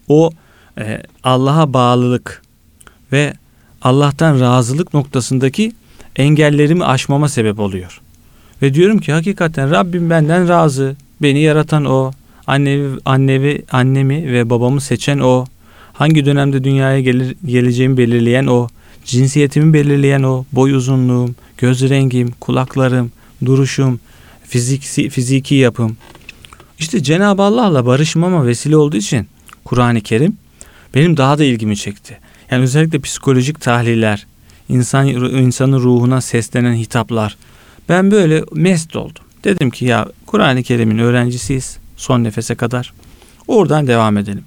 [0.08, 0.30] o
[0.78, 2.42] e, Allah'a bağlılık
[3.12, 3.32] ve
[3.82, 5.72] Allah'tan razılık noktasındaki
[6.18, 8.00] engellerimi aşmama sebep oluyor.
[8.62, 10.96] Ve diyorum ki hakikaten Rabbim benden razı.
[11.22, 12.12] Beni yaratan o.
[12.46, 15.46] Annemi, annemi, annemi ve babamı seçen o.
[15.92, 18.68] Hangi dönemde dünyaya gelir, geleceğimi belirleyen o.
[19.04, 20.44] Cinsiyetimi belirleyen o.
[20.52, 23.12] Boy uzunluğum, göz rengim, kulaklarım,
[23.44, 24.00] duruşum,
[24.44, 25.96] fiziki, fiziki yapım.
[26.78, 29.26] İşte Cenab-ı Allah'la barışmama vesile olduğu için
[29.64, 30.36] Kur'an-ı Kerim
[30.94, 32.18] benim daha da ilgimi çekti.
[32.50, 34.26] Yani özellikle psikolojik tahliller,
[34.68, 37.36] insan insanın ruhuna seslenen hitaplar.
[37.88, 39.24] Ben böyle mest oldum.
[39.44, 42.92] Dedim ki ya Kur'an-ı Kerim'in öğrencisiyiz son nefese kadar.
[43.48, 44.44] Oradan devam edelim.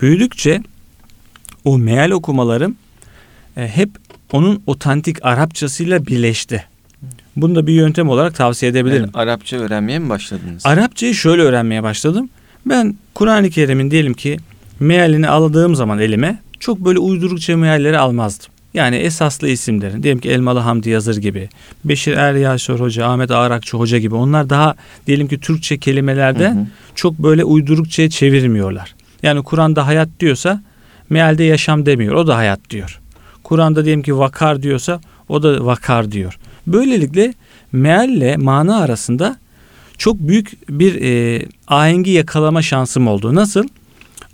[0.00, 0.62] Büyüdükçe
[1.64, 2.76] o meal okumalarım
[3.56, 3.90] e, hep
[4.32, 6.64] onun otantik Arapçasıyla birleşti.
[7.36, 9.00] Bunu da bir yöntem olarak tavsiye edebilirim.
[9.00, 10.66] Yani Arapça öğrenmeye mi başladınız?
[10.66, 12.28] Arapçayı şöyle öğrenmeye başladım.
[12.66, 14.36] Ben Kur'an-ı Kerim'in diyelim ki
[14.80, 18.53] mealini aldığım zaman elime çok böyle uydurukça mealleri almazdım.
[18.74, 21.48] Yani esaslı isimlerin diyelim ki Elmalı Hamdi Yazır gibi,
[21.84, 24.74] Beşir Er Yaşar Hoca, Ahmet Ağrakçı Hoca gibi onlar daha
[25.06, 26.66] diyelim ki Türkçe kelimelerde Hı hı.
[26.94, 28.94] çok böyle uydurukçe çevirmiyorlar.
[29.22, 30.62] Yani Kur'an'da hayat diyorsa
[31.10, 32.14] mealde yaşam demiyor.
[32.14, 33.00] O da hayat diyor.
[33.42, 36.38] Kur'an'da diyelim ki vakar diyorsa o da vakar diyor.
[36.66, 37.34] Böylelikle
[37.72, 39.36] mealle mana arasında
[39.98, 43.34] çok büyük bir e, ahengi yakalama şansım oldu.
[43.34, 43.68] Nasıl?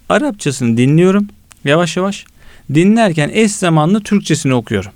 [0.09, 1.29] Arapçasını dinliyorum
[1.64, 2.24] yavaş yavaş.
[2.75, 4.93] Dinlerken eş zamanlı Türkçesini okuyorum.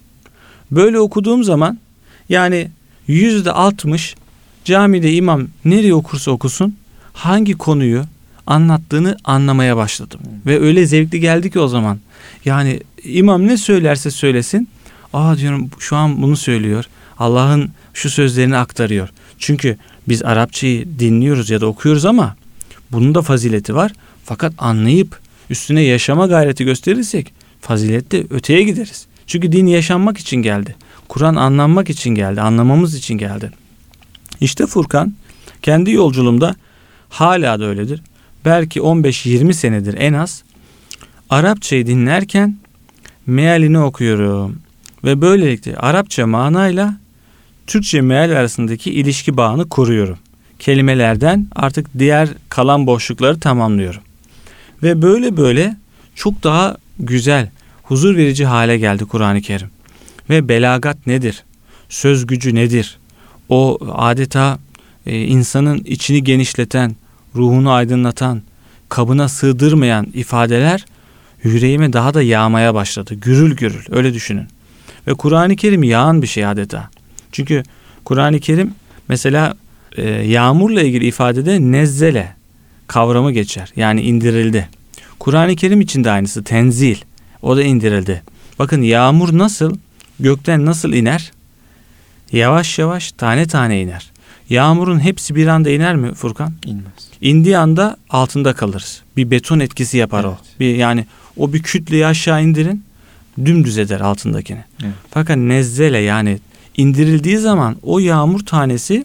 [0.70, 1.78] Böyle okuduğum zaman
[2.28, 2.70] yani
[3.06, 4.14] yüzde altmış
[4.64, 6.76] camide imam nereye okursa okusun
[7.12, 8.04] hangi konuyu
[8.46, 10.20] anlattığını anlamaya başladım.
[10.46, 11.98] Ve öyle zevkli geldi ki o zaman.
[12.44, 14.68] Yani imam ne söylerse söylesin.
[15.12, 16.84] Aa diyorum şu an bunu söylüyor.
[17.18, 19.08] Allah'ın şu sözlerini aktarıyor.
[19.38, 19.76] Çünkü
[20.08, 22.36] biz Arapçayı dinliyoruz ya da okuyoruz ama
[22.92, 23.92] bunun da fazileti var.
[24.24, 25.18] Fakat anlayıp
[25.50, 27.32] üstüne yaşama gayreti gösterirsek
[27.64, 29.06] fazilette öteye gideriz.
[29.26, 30.76] Çünkü din yaşanmak için geldi.
[31.08, 32.40] Kur'an anlanmak için geldi.
[32.40, 33.50] Anlamamız için geldi.
[34.40, 35.14] İşte Furkan
[35.62, 36.54] kendi yolculuğumda
[37.08, 38.02] hala da öyledir.
[38.44, 40.42] Belki 15-20 senedir en az
[41.30, 42.56] Arapçayı dinlerken
[43.26, 44.58] mealini okuyorum.
[45.04, 46.96] Ve böylelikle Arapça manayla
[47.66, 50.18] Türkçe meal arasındaki ilişki bağını kuruyorum.
[50.58, 54.02] Kelimelerden artık diğer kalan boşlukları tamamlıyorum.
[54.82, 55.76] Ve böyle böyle
[56.14, 57.48] çok daha güzel,
[57.84, 59.70] huzur verici hale geldi Kur'an-ı Kerim.
[60.30, 61.44] Ve belagat nedir?
[61.88, 62.98] Söz gücü nedir?
[63.48, 64.58] O adeta
[65.06, 66.96] e, insanın içini genişleten,
[67.34, 68.42] ruhunu aydınlatan,
[68.88, 70.84] kabına sığdırmayan ifadeler
[71.42, 73.14] yüreğime daha da yağmaya başladı.
[73.14, 74.46] Gürül gürül öyle düşünün.
[75.06, 76.90] Ve Kur'an-ı Kerim yağan bir şey adeta.
[77.32, 77.62] Çünkü
[78.04, 78.74] Kur'an-ı Kerim
[79.08, 79.54] mesela
[79.96, 82.34] e, yağmurla ilgili ifadede nezzele
[82.86, 83.72] kavramı geçer.
[83.76, 84.68] Yani indirildi.
[85.18, 86.96] Kur'an-ı Kerim için de aynısı tenzil.
[87.44, 88.22] O da indirildi.
[88.58, 89.76] Bakın yağmur nasıl
[90.20, 91.32] gökten nasıl iner?
[92.32, 94.10] Yavaş yavaş tane tane iner.
[94.50, 96.52] Yağmurun hepsi bir anda iner mi Furkan?
[96.64, 97.08] İnmez.
[97.20, 99.02] İndiği anda altında kalırız.
[99.16, 100.34] Bir beton etkisi yapar evet.
[100.34, 100.60] o.
[100.60, 102.84] Bir yani o bir kütleyi aşağı indirin
[103.44, 104.64] dümdüz eder altındakini.
[104.82, 104.94] Evet.
[105.10, 106.38] Fakat nezzele yani
[106.76, 109.04] indirildiği zaman o yağmur tanesi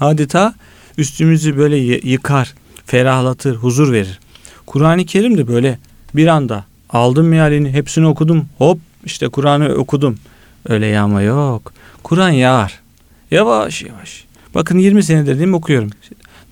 [0.00, 0.54] adeta
[0.98, 1.76] üstümüzü böyle
[2.08, 2.54] yıkar,
[2.86, 4.20] ferahlatır, huzur verir.
[4.66, 5.78] Kur'an-ı Kerim de böyle
[6.14, 10.18] bir anda aldım mealini hepsini okudum hop işte Kur'an'ı okudum.
[10.68, 11.72] Öyle yağma yok.
[12.02, 12.80] Kur'an yağar.
[13.30, 14.24] Yavaş yavaş.
[14.54, 15.90] Bakın 20 senedir değil mi okuyorum.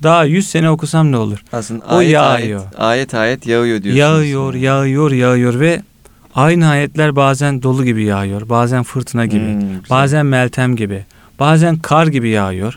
[0.03, 1.45] Daha 100 sene okusam ne olur?
[1.53, 2.61] Aslında o ayet, yağıyor.
[2.61, 3.99] Ayet, ayet ayet yağıyor diyorsunuz.
[3.99, 5.83] Yağıyor, yağıyor, yağıyor ve
[6.35, 8.49] aynı ayetler bazen dolu gibi yağıyor.
[8.49, 9.47] Bazen fırtına gibi.
[9.47, 11.05] Hmm, bazen meltem gibi.
[11.41, 12.77] Bazen kar gibi yağıyor.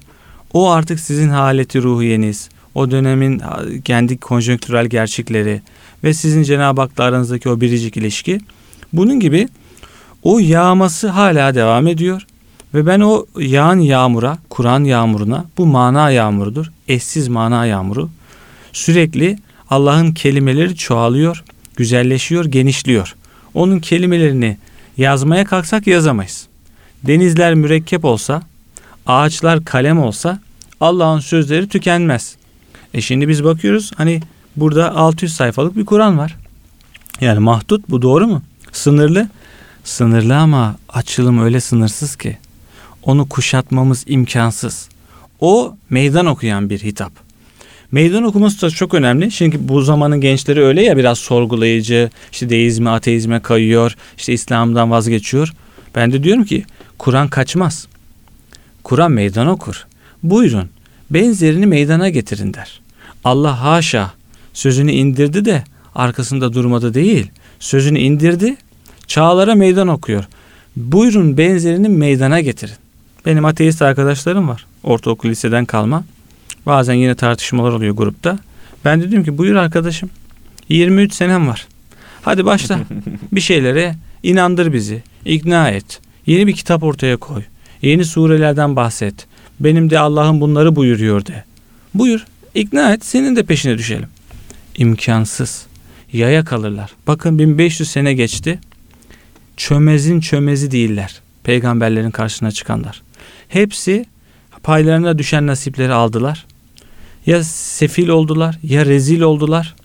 [0.54, 2.50] O artık sizin haleti ruhiyeniz.
[2.76, 3.42] O dönemin
[3.86, 5.62] kendi konjonktürel gerçekleri
[6.04, 8.40] ve sizin Cenab-ı Hak'la aranızdaki o biricik ilişki.
[8.94, 9.48] Bunun gibi
[10.24, 12.26] o yağması hala devam ediyor.
[12.74, 16.72] Ve ben o yağan yağmura, Kur'an yağmuruna, bu mana yağmurudur.
[16.88, 18.10] Eşsiz mana yağmuru.
[18.74, 19.38] Sürekli
[19.70, 21.44] Allah'ın kelimeleri çoğalıyor,
[21.76, 23.16] güzelleşiyor, genişliyor.
[23.54, 24.58] Onun kelimelerini
[24.98, 26.48] yazmaya kalksak yazamayız.
[27.04, 28.42] Denizler mürekkep olsa,
[29.08, 30.40] ağaçlar kalem olsa
[30.80, 32.36] Allah'ın sözleri tükenmez.
[32.94, 34.22] E şimdi biz bakıyoruz hani
[34.56, 36.38] burada 600 sayfalık bir Kur'an var.
[37.22, 38.42] Yani mahdut bu doğru mu?
[38.72, 39.30] Sınırlı.
[39.84, 42.38] Sınırlı ama açılım öyle sınırsız ki
[43.04, 44.90] onu kuşatmamız imkansız.
[45.40, 47.12] O meydan okuyan bir hitap.
[47.92, 49.32] Meydan okuması da çok önemli.
[49.32, 55.54] Çünkü bu zamanın gençleri öyle ya biraz sorgulayıcı, işte deizme, ateizme kayıyor, işte İslam'dan vazgeçiyor.
[55.96, 56.66] Ben de diyorum ki
[56.98, 57.88] Kur'an kaçmaz.
[58.84, 59.86] Kur'an meydan okur.
[60.24, 60.70] Buyurun
[61.14, 62.82] benzerini meydana getirin der.
[63.24, 64.12] Allah haşa
[64.54, 65.64] sözünü indirdi de
[65.96, 67.32] arkasında durmadı değil.
[67.60, 68.56] Sözünü indirdi,
[69.08, 70.24] çağlara meydan okuyor.
[70.76, 72.76] Buyurun benzerini meydana getirin.
[73.26, 74.66] Benim ateist arkadaşlarım var.
[74.84, 76.04] Ortaokul liseden kalma.
[76.66, 78.40] Bazen yine tartışmalar oluyor grupta.
[78.86, 80.10] Ben de diyorum ki buyur arkadaşım.
[80.70, 81.68] 23 senem var.
[82.22, 82.80] Hadi başla.
[83.32, 85.04] bir şeylere inandır bizi.
[85.26, 86.00] ikna et.
[86.26, 87.44] Yeni bir kitap ortaya koy.
[87.82, 89.28] Yeni surelerden bahset.
[89.64, 91.44] Benim de Allah'ın bunları buyuruyor de.
[91.94, 92.26] Buyur.
[92.56, 93.06] ikna et.
[93.06, 94.10] Senin de peşine düşelim.
[94.78, 95.66] İmkansız.
[96.14, 96.92] Yaya kalırlar.
[97.08, 98.60] Bakın 1500 sene geçti.
[99.58, 101.22] Çömezin çömezi değiller.
[101.44, 103.02] Peygamberlerin karşısına çıkanlar.
[103.48, 104.06] Hepsi
[104.64, 106.46] paylarına düşen nasipleri aldılar.
[107.26, 109.76] Ya sefil oldular, ya rezil oldular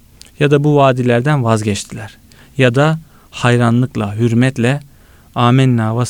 [0.40, 2.16] ya da bu vadilerden vazgeçtiler.
[2.58, 2.98] Ya da
[3.30, 4.80] hayranlıkla, hürmetle
[5.34, 6.04] amenna ve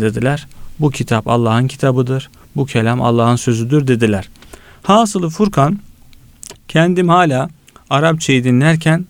[0.00, 0.46] dediler.
[0.80, 2.30] Bu kitap Allah'ın kitabıdır.
[2.56, 4.28] Bu kelam Allah'ın sözüdür dediler.
[4.82, 5.78] Hasılı Furkan
[6.68, 7.50] kendim hala
[7.90, 9.06] Arapçayı dinlerken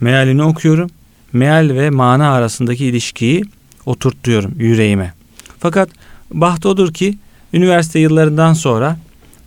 [0.00, 0.90] mealini okuyorum.
[1.32, 3.44] Meal ve mana arasındaki ilişkiyi
[3.86, 5.12] oturtuyorum yüreğime.
[5.58, 5.88] Fakat
[6.30, 7.18] baht odur ki
[7.52, 8.96] üniversite yıllarından sonra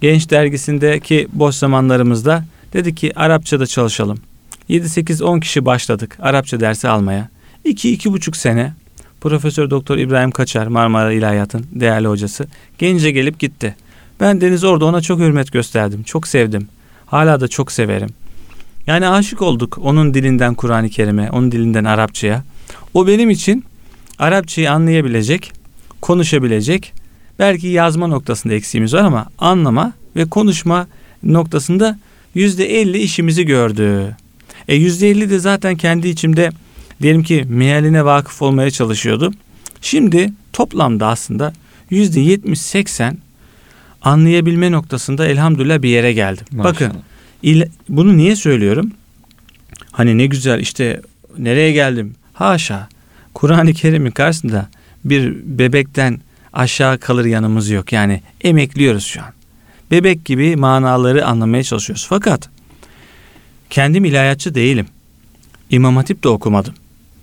[0.02, 4.18] Genç dergisindeki boş zamanlarımızda dedi ki Arapçada çalışalım.
[4.70, 7.30] 7-8-10 kişi başladık Arapça dersi almaya.
[7.66, 8.74] 2-2,5 sene
[9.30, 13.76] Profesör Doktor İbrahim Kaçar Marmara İlahiyat'ın değerli hocası gence gelip gitti.
[14.20, 16.04] Ben Deniz orada ona çok hürmet gösterdim.
[16.04, 16.68] Çok sevdim.
[17.06, 18.10] Hala da çok severim.
[18.88, 22.44] Yani aşık olduk onun dilinden Kur'an-ı Kerim'e, onun dilinden Arapçaya.
[22.94, 23.66] O benim için
[24.20, 25.52] Arapçayı anlayabilecek,
[26.02, 26.94] konuşabilecek,
[27.40, 30.88] belki yazma noktasında eksiğimiz var ama anlama ve konuşma
[31.24, 32.00] noktasında
[32.36, 34.16] yüzde elli işimizi gördü.
[34.68, 36.52] E yüzde elli de zaten kendi içimde
[37.02, 39.34] diyelim ki mealine vakıf olmaya çalışıyordu.
[39.82, 41.54] Şimdi toplamda aslında
[41.90, 43.18] yüzde yetmiş seksen
[44.02, 46.46] anlayabilme noktasında elhamdülillah bir yere geldim.
[46.52, 46.74] Maşallah.
[46.74, 46.92] Bakın
[47.44, 48.92] il, bunu niye söylüyorum?
[49.92, 51.02] Hani ne güzel işte
[51.38, 52.16] nereye geldim?
[52.34, 52.88] Haşa.
[53.34, 54.70] Kur'an-ı Kerim'in karşısında
[55.06, 56.20] bir bebekten
[56.54, 57.94] aşağı kalır yanımız yok.
[57.94, 59.34] Yani emekliyoruz şu an.
[59.92, 62.06] Bebek gibi manaları anlamaya çalışıyoruz.
[62.10, 62.50] Fakat
[63.70, 64.86] kendim ilahiyatçı değilim.
[65.70, 66.74] İmam Hatip de okumadım.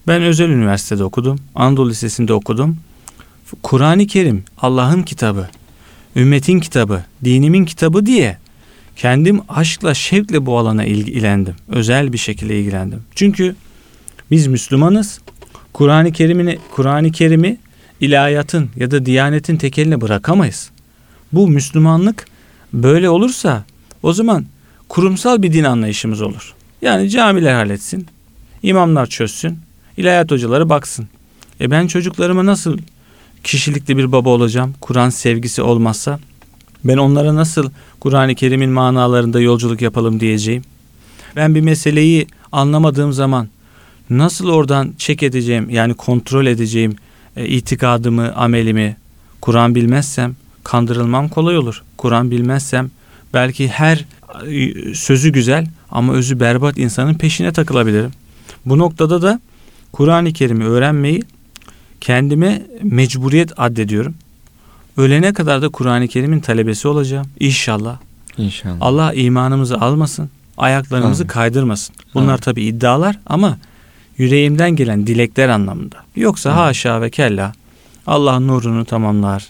[0.07, 1.38] Ben özel üniversitede okudum.
[1.55, 2.77] Anadolu Lisesi'nde okudum.
[3.62, 5.49] Kur'an-ı Kerim Allah'ın kitabı,
[6.17, 8.38] ümmetin kitabı, dinimin kitabı diye
[8.97, 11.55] kendim aşkla, şevkle bu alana ilgilendim.
[11.69, 13.03] Özel bir şekilde ilgilendim.
[13.15, 13.57] Çünkü
[14.33, 15.21] Biz Müslümanız.
[15.73, 17.59] Kur'an-ı Kerim'ini Kur'an-ı Kerim'i
[18.01, 20.71] ilahiyatın ya da diyanetin tekeline bırakamayız.
[21.33, 22.27] Bu Müslümanlık
[22.73, 23.65] böyle olursa
[24.03, 24.47] o zaman
[24.88, 26.55] kurumsal bir din anlayışımız olur.
[26.83, 28.07] Yani camiler halletsin,
[28.62, 29.59] imamlar çözsün,
[29.96, 31.09] ilahiyat hocaları baksın.
[31.61, 32.78] E ben çocuklarıma nasıl
[33.44, 34.74] kişilikli bir baba olacağım?
[34.81, 36.18] Kur'an sevgisi olmazsa
[36.85, 40.62] ben onlara nasıl Kur'an-ı Kerim'in manalarında yolculuk yapalım diyeceğim?
[41.37, 43.48] Ben bir meseleyi anlamadığım zaman
[44.11, 46.96] nasıl oradan çek edeceğim yani kontrol edeceğim
[47.37, 48.96] e, itikadımı, amelimi
[49.40, 51.83] Kur'an bilmezsem kandırılmam kolay olur.
[51.96, 52.90] Kur'an bilmezsem
[53.35, 54.05] belki her
[54.46, 58.11] e, sözü güzel ama özü berbat insanın peşine takılabilirim.
[58.66, 59.40] Bu noktada da
[59.92, 61.22] Kur'an-ı Kerim'i öğrenmeyi
[62.00, 64.14] kendime mecburiyet addediyorum.
[64.96, 67.26] Ölene kadar da Kur'an-ı Kerim'in talebesi olacağım.
[67.40, 67.98] İnşallah.
[68.38, 68.76] İnşallah.
[68.81, 71.28] Allah imanımızı almasın, ayaklarımızı Amin.
[71.28, 71.94] kaydırmasın.
[72.14, 72.40] Bunlar Amin.
[72.40, 73.59] tabi iddialar ama
[74.18, 75.96] yüreğimden gelen dilekler anlamında.
[76.16, 76.62] Yoksa Amin.
[76.62, 77.52] haşa ve kella
[78.07, 79.48] Allah nurunu tamamlar.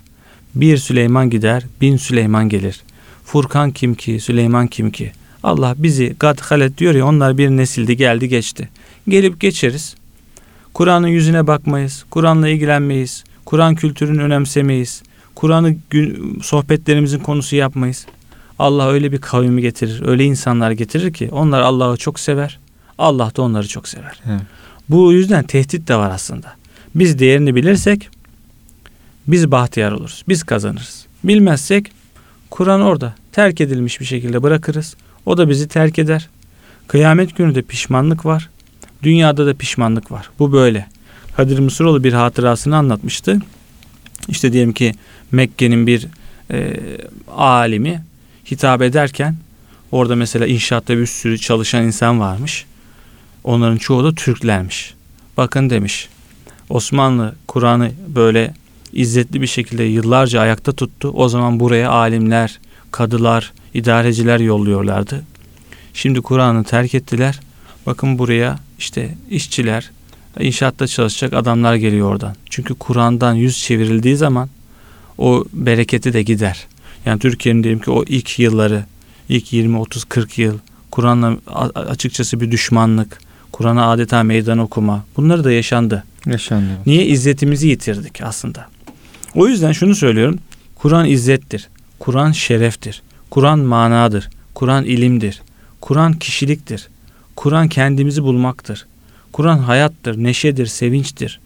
[0.55, 2.83] Bir Süleyman gider, bin Süleyman gelir.
[3.25, 5.13] Furkan kim ki, Süleyman kim ki?
[5.43, 8.69] Allah bizi gad halet diyor ya onlar bir nesildi geldi geçti.
[9.09, 9.95] Gelip geçeriz.
[10.75, 12.05] Kur'an'ın yüzüne bakmayız.
[12.11, 13.25] Kur'an'la ilgilenmeyiz.
[13.45, 15.03] Kur'an kültürünü önemsemeyiz.
[15.35, 15.77] Kur'an'ı
[16.43, 18.07] sohbetlerimizin konusu yapmayız.
[18.59, 22.59] Allah öyle bir kavmi getirir, öyle insanlar getirir ki onlar Allah'ı çok sever.
[22.99, 24.21] Allah da onları çok sever.
[24.27, 24.41] Evet.
[24.89, 26.53] Bu yüzden tehdit de var aslında.
[26.95, 28.11] Biz değerini bilirsek
[29.27, 30.25] biz bahtiyar oluruz.
[30.29, 31.07] Biz kazanırız.
[31.25, 31.93] Bilmezsek
[32.51, 34.97] Kur'an orada terk edilmiş bir şekilde bırakırız.
[35.27, 36.29] O da bizi terk eder.
[36.89, 38.51] Kıyamet günü de pişmanlık var.
[39.03, 40.31] Dünyada da pişmanlık var.
[40.39, 40.87] Bu böyle.
[41.37, 43.39] Kadir Mısıroğlu bir hatırasını anlatmıştı.
[44.29, 44.95] İşte diyelim ki
[45.33, 46.07] Mekke'nin bir
[46.51, 46.77] e,
[47.37, 48.03] alimi
[48.51, 49.37] hitap ederken
[49.93, 52.67] orada mesela inşaatta bir sürü çalışan insan varmış.
[53.45, 54.95] Onların çoğu da Türklermiş.
[55.37, 56.09] Bakın demiş.
[56.69, 58.55] Osmanlı Kur'an'ı böyle
[58.93, 61.11] izzetli bir şekilde yıllarca ayakta tuttu.
[61.15, 62.61] O zaman buraya alimler,
[62.91, 65.25] kadılar, idareciler yolluyorlardı.
[65.95, 67.41] Şimdi Kur'an'ı terk ettiler.
[67.87, 69.91] Bakın buraya işte işçiler,
[70.41, 72.37] inşaatta çalışacak adamlar geliyor oradan.
[72.51, 74.49] Çünkü Kur'an'dan yüz çevrildiği zaman
[75.19, 76.67] o bereketi de gider.
[77.07, 78.85] Yani Türkiye'nin diyelim ki o ilk yılları,
[79.29, 80.59] ilk 20, 30, 40 yıl
[80.91, 81.37] Kur'an'la
[81.75, 83.19] açıkçası bir düşmanlık,
[83.53, 86.05] Kur'an'a adeta meydan okuma bunları da yaşandı.
[86.27, 86.71] Yaşandı.
[86.87, 88.69] Niye izzetimizi yitirdik aslında?
[89.35, 90.39] O yüzden şunu söylüyorum.
[90.77, 91.69] Kur'an izzettir.
[91.99, 93.03] Kur'an şereftir.
[93.31, 94.31] Kur'an manadır.
[94.55, 95.43] Kur'an ilimdir.
[95.81, 96.89] Kur'an kişiliktir.
[97.37, 98.87] Kur'an kendimizi bulmaktır.
[99.33, 101.41] Kur'an hayattır, neşedir, sevinçtir.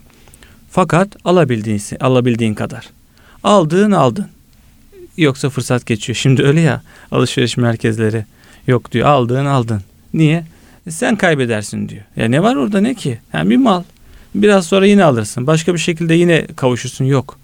[0.71, 2.89] Fakat alabildiğin, alabildiğin kadar.
[3.45, 4.27] Aldığın aldın.
[5.17, 6.17] Yoksa fırsat geçiyor.
[6.17, 8.25] Şimdi öyle ya alışveriş merkezleri.
[8.67, 9.81] Yok diyor aldığın aldın.
[10.15, 10.45] Niye?
[10.87, 12.03] E sen kaybedersin diyor.
[12.17, 13.19] Ya ne var orada ne ki?
[13.33, 13.83] Yani bir mal.
[14.35, 15.47] Biraz sonra yine alırsın.
[15.47, 17.05] Başka bir şekilde yine kavuşursun.
[17.05, 17.39] Yok.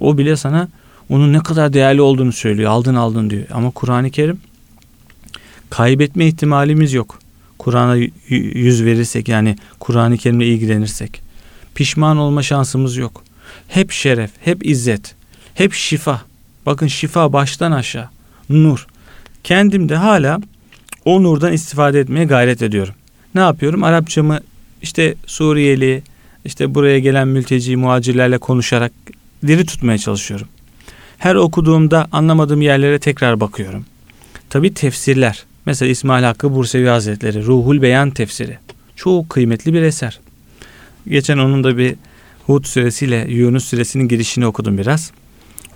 [0.00, 0.68] O bile sana
[1.08, 2.70] onun ne kadar değerli olduğunu söylüyor.
[2.70, 3.44] Aldın aldın diyor.
[3.52, 4.40] Ama Kur'an-ı Kerim
[5.70, 7.18] kaybetme ihtimalimiz yok.
[7.58, 7.96] Kur'an'a
[8.28, 11.22] yüz verirsek yani Kur'an-ı Kerim'le ilgilenirsek
[11.74, 13.24] pişman olma şansımız yok.
[13.68, 15.14] Hep şeref, hep izzet,
[15.54, 16.22] hep şifa.
[16.66, 18.08] Bakın şifa baştan aşağı.
[18.48, 18.86] Nur.
[19.44, 20.40] Kendim de hala
[21.04, 22.94] o nurdan istifade etmeye gayret ediyorum.
[23.34, 23.82] Ne yapıyorum?
[23.82, 24.40] Arapçamı
[24.82, 26.02] işte Suriyeli,
[26.44, 28.92] işte buraya gelen mülteci muhacirlerle konuşarak
[29.46, 30.48] diri tutmaya çalışıyorum.
[31.18, 33.86] Her okuduğumda anlamadığım yerlere tekrar bakıyorum.
[34.50, 35.44] Tabi tefsirler.
[35.66, 38.58] Mesela İsmail Hakkı Bursevi Hazretleri Ruhul Beyan tefsiri.
[38.96, 40.20] Çok kıymetli bir eser.
[41.08, 41.94] Geçen onun da bir
[42.46, 45.12] Hud suresiyle Yunus suresinin girişini okudum biraz.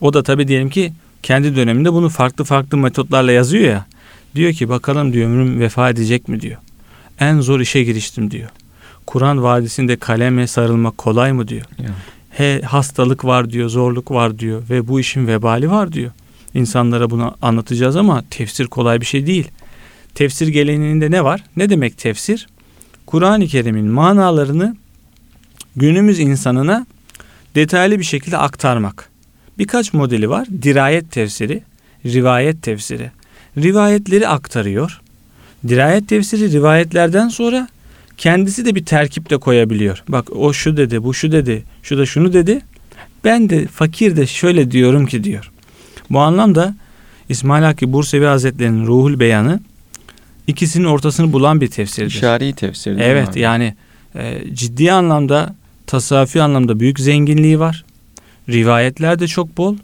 [0.01, 3.87] O da tabi diyelim ki kendi döneminde bunu farklı farklı metotlarla yazıyor ya.
[4.35, 6.57] Diyor ki bakalım diyor ömrüm vefa edecek mi diyor.
[7.21, 8.49] En zor işe giriştim diyor.
[9.07, 11.67] Kur'an vadisinde kaleme sarılmak kolay mı diyor.
[11.79, 11.91] Ya.
[12.31, 16.11] He, hastalık var diyor, zorluk var diyor ve bu işin vebali var diyor.
[16.55, 19.51] İnsanlara bunu anlatacağız ama tefsir kolay bir şey değil.
[20.19, 21.45] Tefsir geleneğinde ne var?
[21.57, 22.47] Ne demek tefsir?
[23.07, 24.77] Kur'an-ı Kerim'in manalarını
[25.77, 26.87] günümüz insanına
[27.55, 29.11] detaylı bir şekilde aktarmak.
[29.59, 30.49] Birkaç modeli var.
[30.63, 31.63] Dirayet tefsiri,
[32.07, 33.11] rivayet tefsiri.
[33.57, 35.01] Rivayetleri aktarıyor.
[35.69, 37.69] Dirayet tefsiri rivayetlerden sonra
[38.17, 40.03] kendisi de bir terkip de koyabiliyor.
[40.09, 42.61] Bak o şu dedi, bu şu dedi, şu da şunu dedi.
[43.25, 45.51] Ben de fakir de şöyle diyorum ki diyor.
[46.11, 46.75] Bu anlamda
[47.29, 49.61] İsmail Hakkı Bursevi Hazretleri'nin Ruhul Beyanı
[50.49, 52.11] ikisinin ortasını bulan bir tefsirdir.
[52.11, 52.99] İşari tefsir.
[52.99, 53.41] Evet abi?
[53.41, 53.75] yani
[54.15, 55.55] e, ciddi anlamda
[55.87, 57.85] tasavvufi anlamda büyük zenginliği var.
[58.49, 59.77] Rivayetler de çok bol.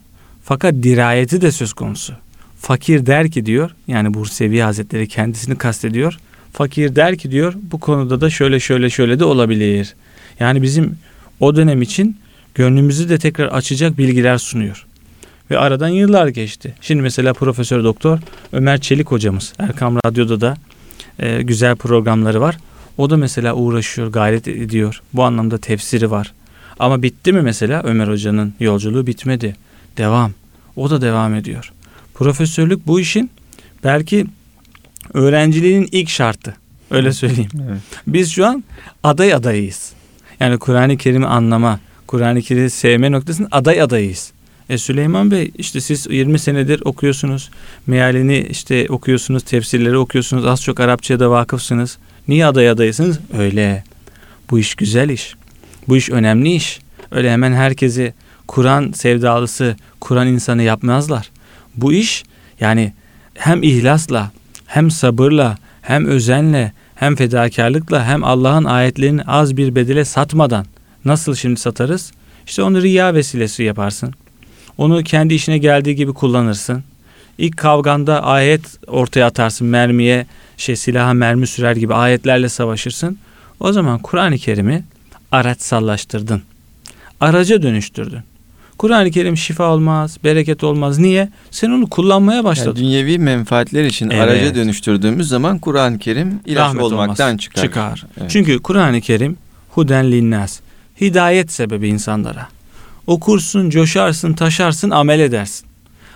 [0.44, 2.14] Fakat dirayeti de söz konusu.
[2.60, 6.18] Fakir der ki diyor yani Bursevi Hazretleri kendisini kastediyor.
[6.52, 9.94] Fakir der ki diyor bu konuda da şöyle şöyle şöyle de olabilir.
[10.40, 10.98] Yani bizim
[11.40, 12.16] o dönem için
[12.54, 14.86] gönlümüzü de tekrar açacak bilgiler sunuyor.
[15.50, 16.74] Ve aradan yıllar geçti.
[16.80, 18.18] Şimdi mesela Profesör Doktor
[18.52, 20.56] Ömer Çelik hocamız Erkam Radyo'da da
[21.18, 22.58] e, güzel programları var.
[22.98, 25.02] O da mesela uğraşıyor, gayret ediyor.
[25.12, 26.32] Bu anlamda tefsiri var.
[26.78, 29.56] Ama bitti mi mesela Ömer Hoca'nın yolculuğu bitmedi.
[29.96, 30.32] Devam.
[30.76, 31.72] O da devam ediyor.
[32.14, 33.30] Profesörlük bu işin
[33.84, 34.26] belki
[35.14, 36.56] öğrenciliğin ilk şartı.
[36.90, 37.50] Öyle söyleyeyim.
[37.68, 37.80] evet.
[38.06, 38.64] Biz şu an
[39.02, 39.92] aday adayıyız.
[40.40, 44.32] Yani Kur'an-ı Kerim'i anlama, Kur'an-ı Kerim'i sevme noktasında aday adayıyız.
[44.68, 47.50] E Süleyman Bey işte siz 20 senedir okuyorsunuz.
[47.86, 50.46] Mealini işte okuyorsunuz, tefsirleri okuyorsunuz.
[50.46, 51.98] Az çok Arapçaya da vakıfsınız.
[52.28, 53.18] Niye aday adaysınız?
[53.38, 53.84] Öyle.
[54.50, 55.34] Bu iş güzel iş.
[55.88, 56.80] Bu iş önemli iş.
[57.10, 58.14] Öyle hemen herkesi
[58.48, 61.30] Kur'an sevdalısı, Kur'an insanı yapmazlar.
[61.76, 62.24] Bu iş
[62.60, 62.92] yani
[63.34, 64.30] hem ihlasla,
[64.66, 70.66] hem sabırla, hem özenle, hem fedakarlıkla, hem Allah'ın ayetlerini az bir bedele satmadan
[71.04, 72.12] nasıl şimdi satarız?
[72.46, 74.14] İşte onu riya vesilesi yaparsın.
[74.78, 76.84] Onu kendi işine geldiği gibi kullanırsın.
[77.38, 83.18] İlk kavganda ayet ortaya atarsın mermiye şey silaha mermi sürer gibi ayetlerle savaşırsın.
[83.60, 84.84] O zaman Kur'an-ı Kerim'i
[85.32, 86.42] araçsallaştırdın.
[87.20, 88.20] Araca dönüştürdün.
[88.78, 90.98] Kur'an-ı Kerim şifa olmaz, bereket olmaz.
[90.98, 91.28] Niye?
[91.50, 92.68] Sen onu kullanmaya başladın.
[92.68, 94.22] Yani dünyevi menfaatler için evet.
[94.22, 97.40] araca dönüştürdüğümüz zaman Kur'an-ı Kerim ilaç Rahmet olmaktan olmaz.
[97.40, 97.62] çıkar.
[97.62, 98.06] Çıkar.
[98.20, 98.30] Evet.
[98.30, 99.36] Çünkü Kur'an-ı Kerim
[99.70, 100.60] huden linnas.
[101.00, 102.48] Hidayet sebebi insanlara.
[103.06, 105.66] Okursun, coşarsın, taşarsın, amel edersin.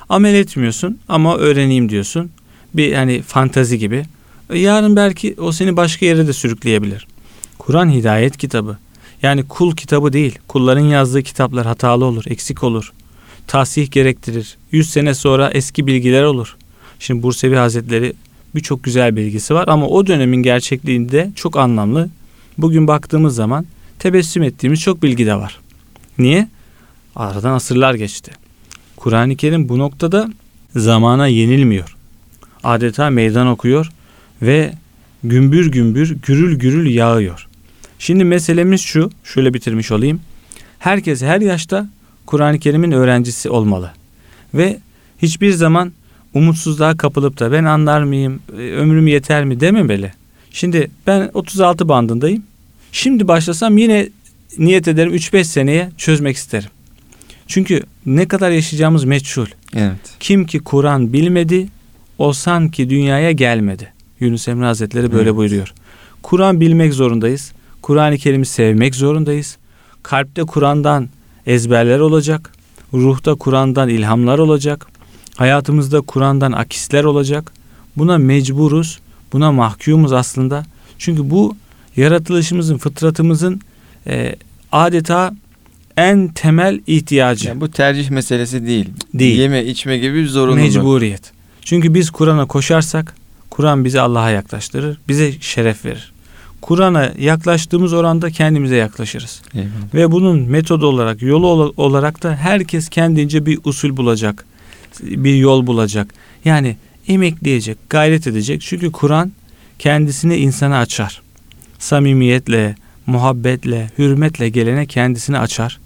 [0.09, 2.31] Amel etmiyorsun ama öğreneyim diyorsun.
[2.75, 4.05] Bir hani fantazi gibi.
[4.51, 7.07] E, yarın belki o seni başka yere de sürükleyebilir.
[7.59, 8.79] Kur'an hidayet kitabı.
[9.23, 10.39] Yani kul kitabı değil.
[10.49, 12.93] Kulların yazdığı kitaplar hatalı olur, eksik olur.
[13.47, 14.57] Tahsih gerektirir.
[14.73, 16.57] Yüz sene sonra eski bilgiler olur.
[16.99, 18.13] Şimdi Bursevi Hazretleri
[18.55, 22.09] birçok güzel bilgisi var ama o dönemin gerçekliğinde çok anlamlı.
[22.59, 23.67] Bugün baktığımız zaman
[23.99, 25.59] tebessüm ettiğimiz çok bilgi de var.
[26.19, 26.49] Niye?
[27.19, 28.33] Aradan asırlar geçti.
[28.97, 30.29] Kur'an-ı Kerim bu noktada
[30.77, 31.97] zamana yenilmiyor.
[32.65, 33.91] Adeta meydan okuyor
[34.43, 34.73] ve
[35.25, 37.49] gümbür gümbür gürül gürül yağıyor.
[37.99, 40.21] Şimdi meselemiz şu, şöyle bitirmiş olayım.
[40.79, 41.89] Herkes her yaşta
[42.27, 43.91] Kur'an-ı Kerim'in öğrencisi olmalı.
[44.55, 44.79] Ve
[45.23, 45.93] hiçbir zaman
[46.35, 50.13] umutsuzluğa kapılıp da ben anlar mıyım, e, ömrüm yeter mi dememeli.
[50.51, 52.43] Şimdi ben 36 bandındayım.
[52.93, 54.09] Şimdi başlasam yine
[54.59, 56.71] niyet ederim 3-5 seneye çözmek isterim.
[57.49, 59.47] Çünkü ne kadar yaşayacağımız meçhul.
[59.75, 59.97] Evet.
[60.21, 61.69] Kim ki Kur'an bilmedi,
[62.19, 63.93] o sanki dünyaya gelmedi.
[64.21, 65.37] Yunus Emre Hazretleri böyle evet.
[65.37, 65.75] buyuruyor.
[66.23, 67.53] Kur'an bilmek zorundayız.
[67.83, 69.57] Kur'an-ı Kerim'i sevmek zorundayız.
[70.03, 71.09] Kalpte Kur'an'dan
[71.47, 72.53] ezberler olacak.
[72.95, 74.87] Ruhta Kur'an'dan ilhamlar olacak.
[75.37, 77.53] Hayatımızda Kur'an'dan akisler olacak.
[77.97, 78.99] Buna mecburuz.
[79.33, 80.67] Buna mahkumuz aslında.
[80.99, 81.57] Çünkü bu
[81.97, 83.61] yaratılışımızın, fıtratımızın
[84.07, 84.37] e,
[84.73, 85.35] adeta
[85.99, 87.49] en temel ihtiyacı.
[87.49, 88.91] Yani bu tercih meselesi değil.
[89.15, 89.39] Değil.
[89.39, 90.75] Yeme içme gibi bir zorunluluk.
[90.75, 91.33] Mecburiyet.
[91.63, 93.15] Çünkü biz Kur'an'a koşarsak
[93.51, 94.99] Kur'an bizi Allah'a yaklaştırır.
[95.09, 96.13] Bize şeref verir.
[96.61, 99.43] Kur'an'a yaklaştığımız oranda kendimize yaklaşırız.
[99.55, 99.95] Eyvallah.
[99.95, 104.45] Ve bunun metod olarak, yolu olarak da herkes kendince bir usul bulacak.
[105.03, 106.15] Bir yol bulacak.
[106.45, 106.77] Yani
[107.09, 108.61] emekleyecek, gayret edecek.
[108.61, 109.33] Çünkü Kur'an
[109.79, 111.23] kendisini insana açar.
[111.79, 112.75] Samimiyetle,
[113.07, 115.79] muhabbetle, hürmetle gelene kendisini açar.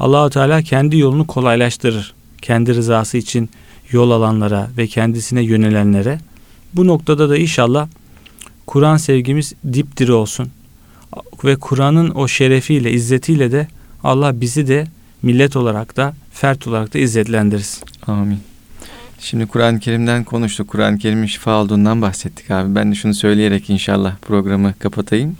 [0.00, 2.14] Allahu Teala kendi yolunu kolaylaştırır.
[2.42, 3.50] Kendi rızası için
[3.90, 6.18] yol alanlara ve kendisine yönelenlere.
[6.74, 7.88] Bu noktada da inşallah
[8.66, 10.48] Kur'an sevgimiz dipdiri olsun.
[11.44, 13.68] Ve Kur'an'ın o şerefiyle, izzetiyle de
[14.04, 14.86] Allah bizi de
[15.22, 17.84] millet olarak da, fert olarak da izzetlendirsin.
[18.06, 18.38] Amin.
[19.18, 20.68] Şimdi Kur'an-ı Kerim'den konuştuk.
[20.68, 22.74] Kur'an-ı Kerim'in şifa olduğundan bahsettik abi.
[22.74, 25.36] Ben de şunu söyleyerek inşallah programı kapatayım.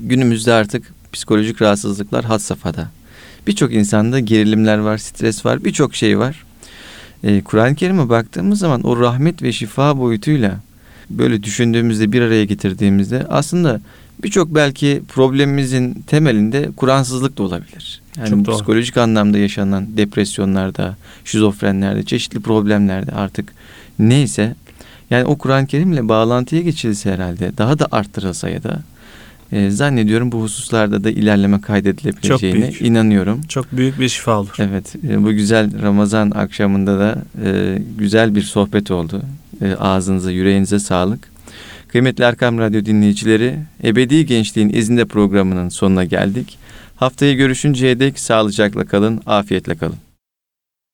[0.00, 2.90] Günümüzde artık psikolojik rahatsızlıklar had safhada.
[3.46, 6.44] Birçok insanda gerilimler var, stres var, birçok şey var.
[7.24, 10.60] Ee, Kur'an-ı Kerim'e baktığımız zaman o rahmet ve şifa boyutuyla
[11.10, 13.80] böyle düşündüğümüzde bir araya getirdiğimizde aslında
[14.22, 18.02] birçok belki problemimizin temelinde Kur'ansızlık da olabilir.
[18.16, 19.04] Yani Çok psikolojik doğru.
[19.04, 23.52] anlamda yaşanan depresyonlarda, şizofrenlerde, çeşitli problemlerde artık
[23.98, 24.54] neyse
[25.10, 28.82] yani o Kur'an-ı Kerim'le bağlantıya geçilse herhalde daha da arttırılsa ya da
[29.52, 33.40] e, zannediyorum bu hususlarda da ilerleme kaydedilebileceğine Çok inanıyorum.
[33.48, 34.54] Çok büyük bir şifa olur.
[34.58, 39.22] Evet e, bu güzel Ramazan akşamında da e, güzel bir sohbet oldu.
[39.62, 41.34] E, ağzınıza yüreğinize sağlık.
[41.88, 46.58] Kıymetli Erkam Radyo dinleyicileri Ebedi Gençliğin izinde programının sonuna geldik.
[46.96, 50.03] Haftaya görüşünceye dek sağlıcakla kalın, afiyetle kalın.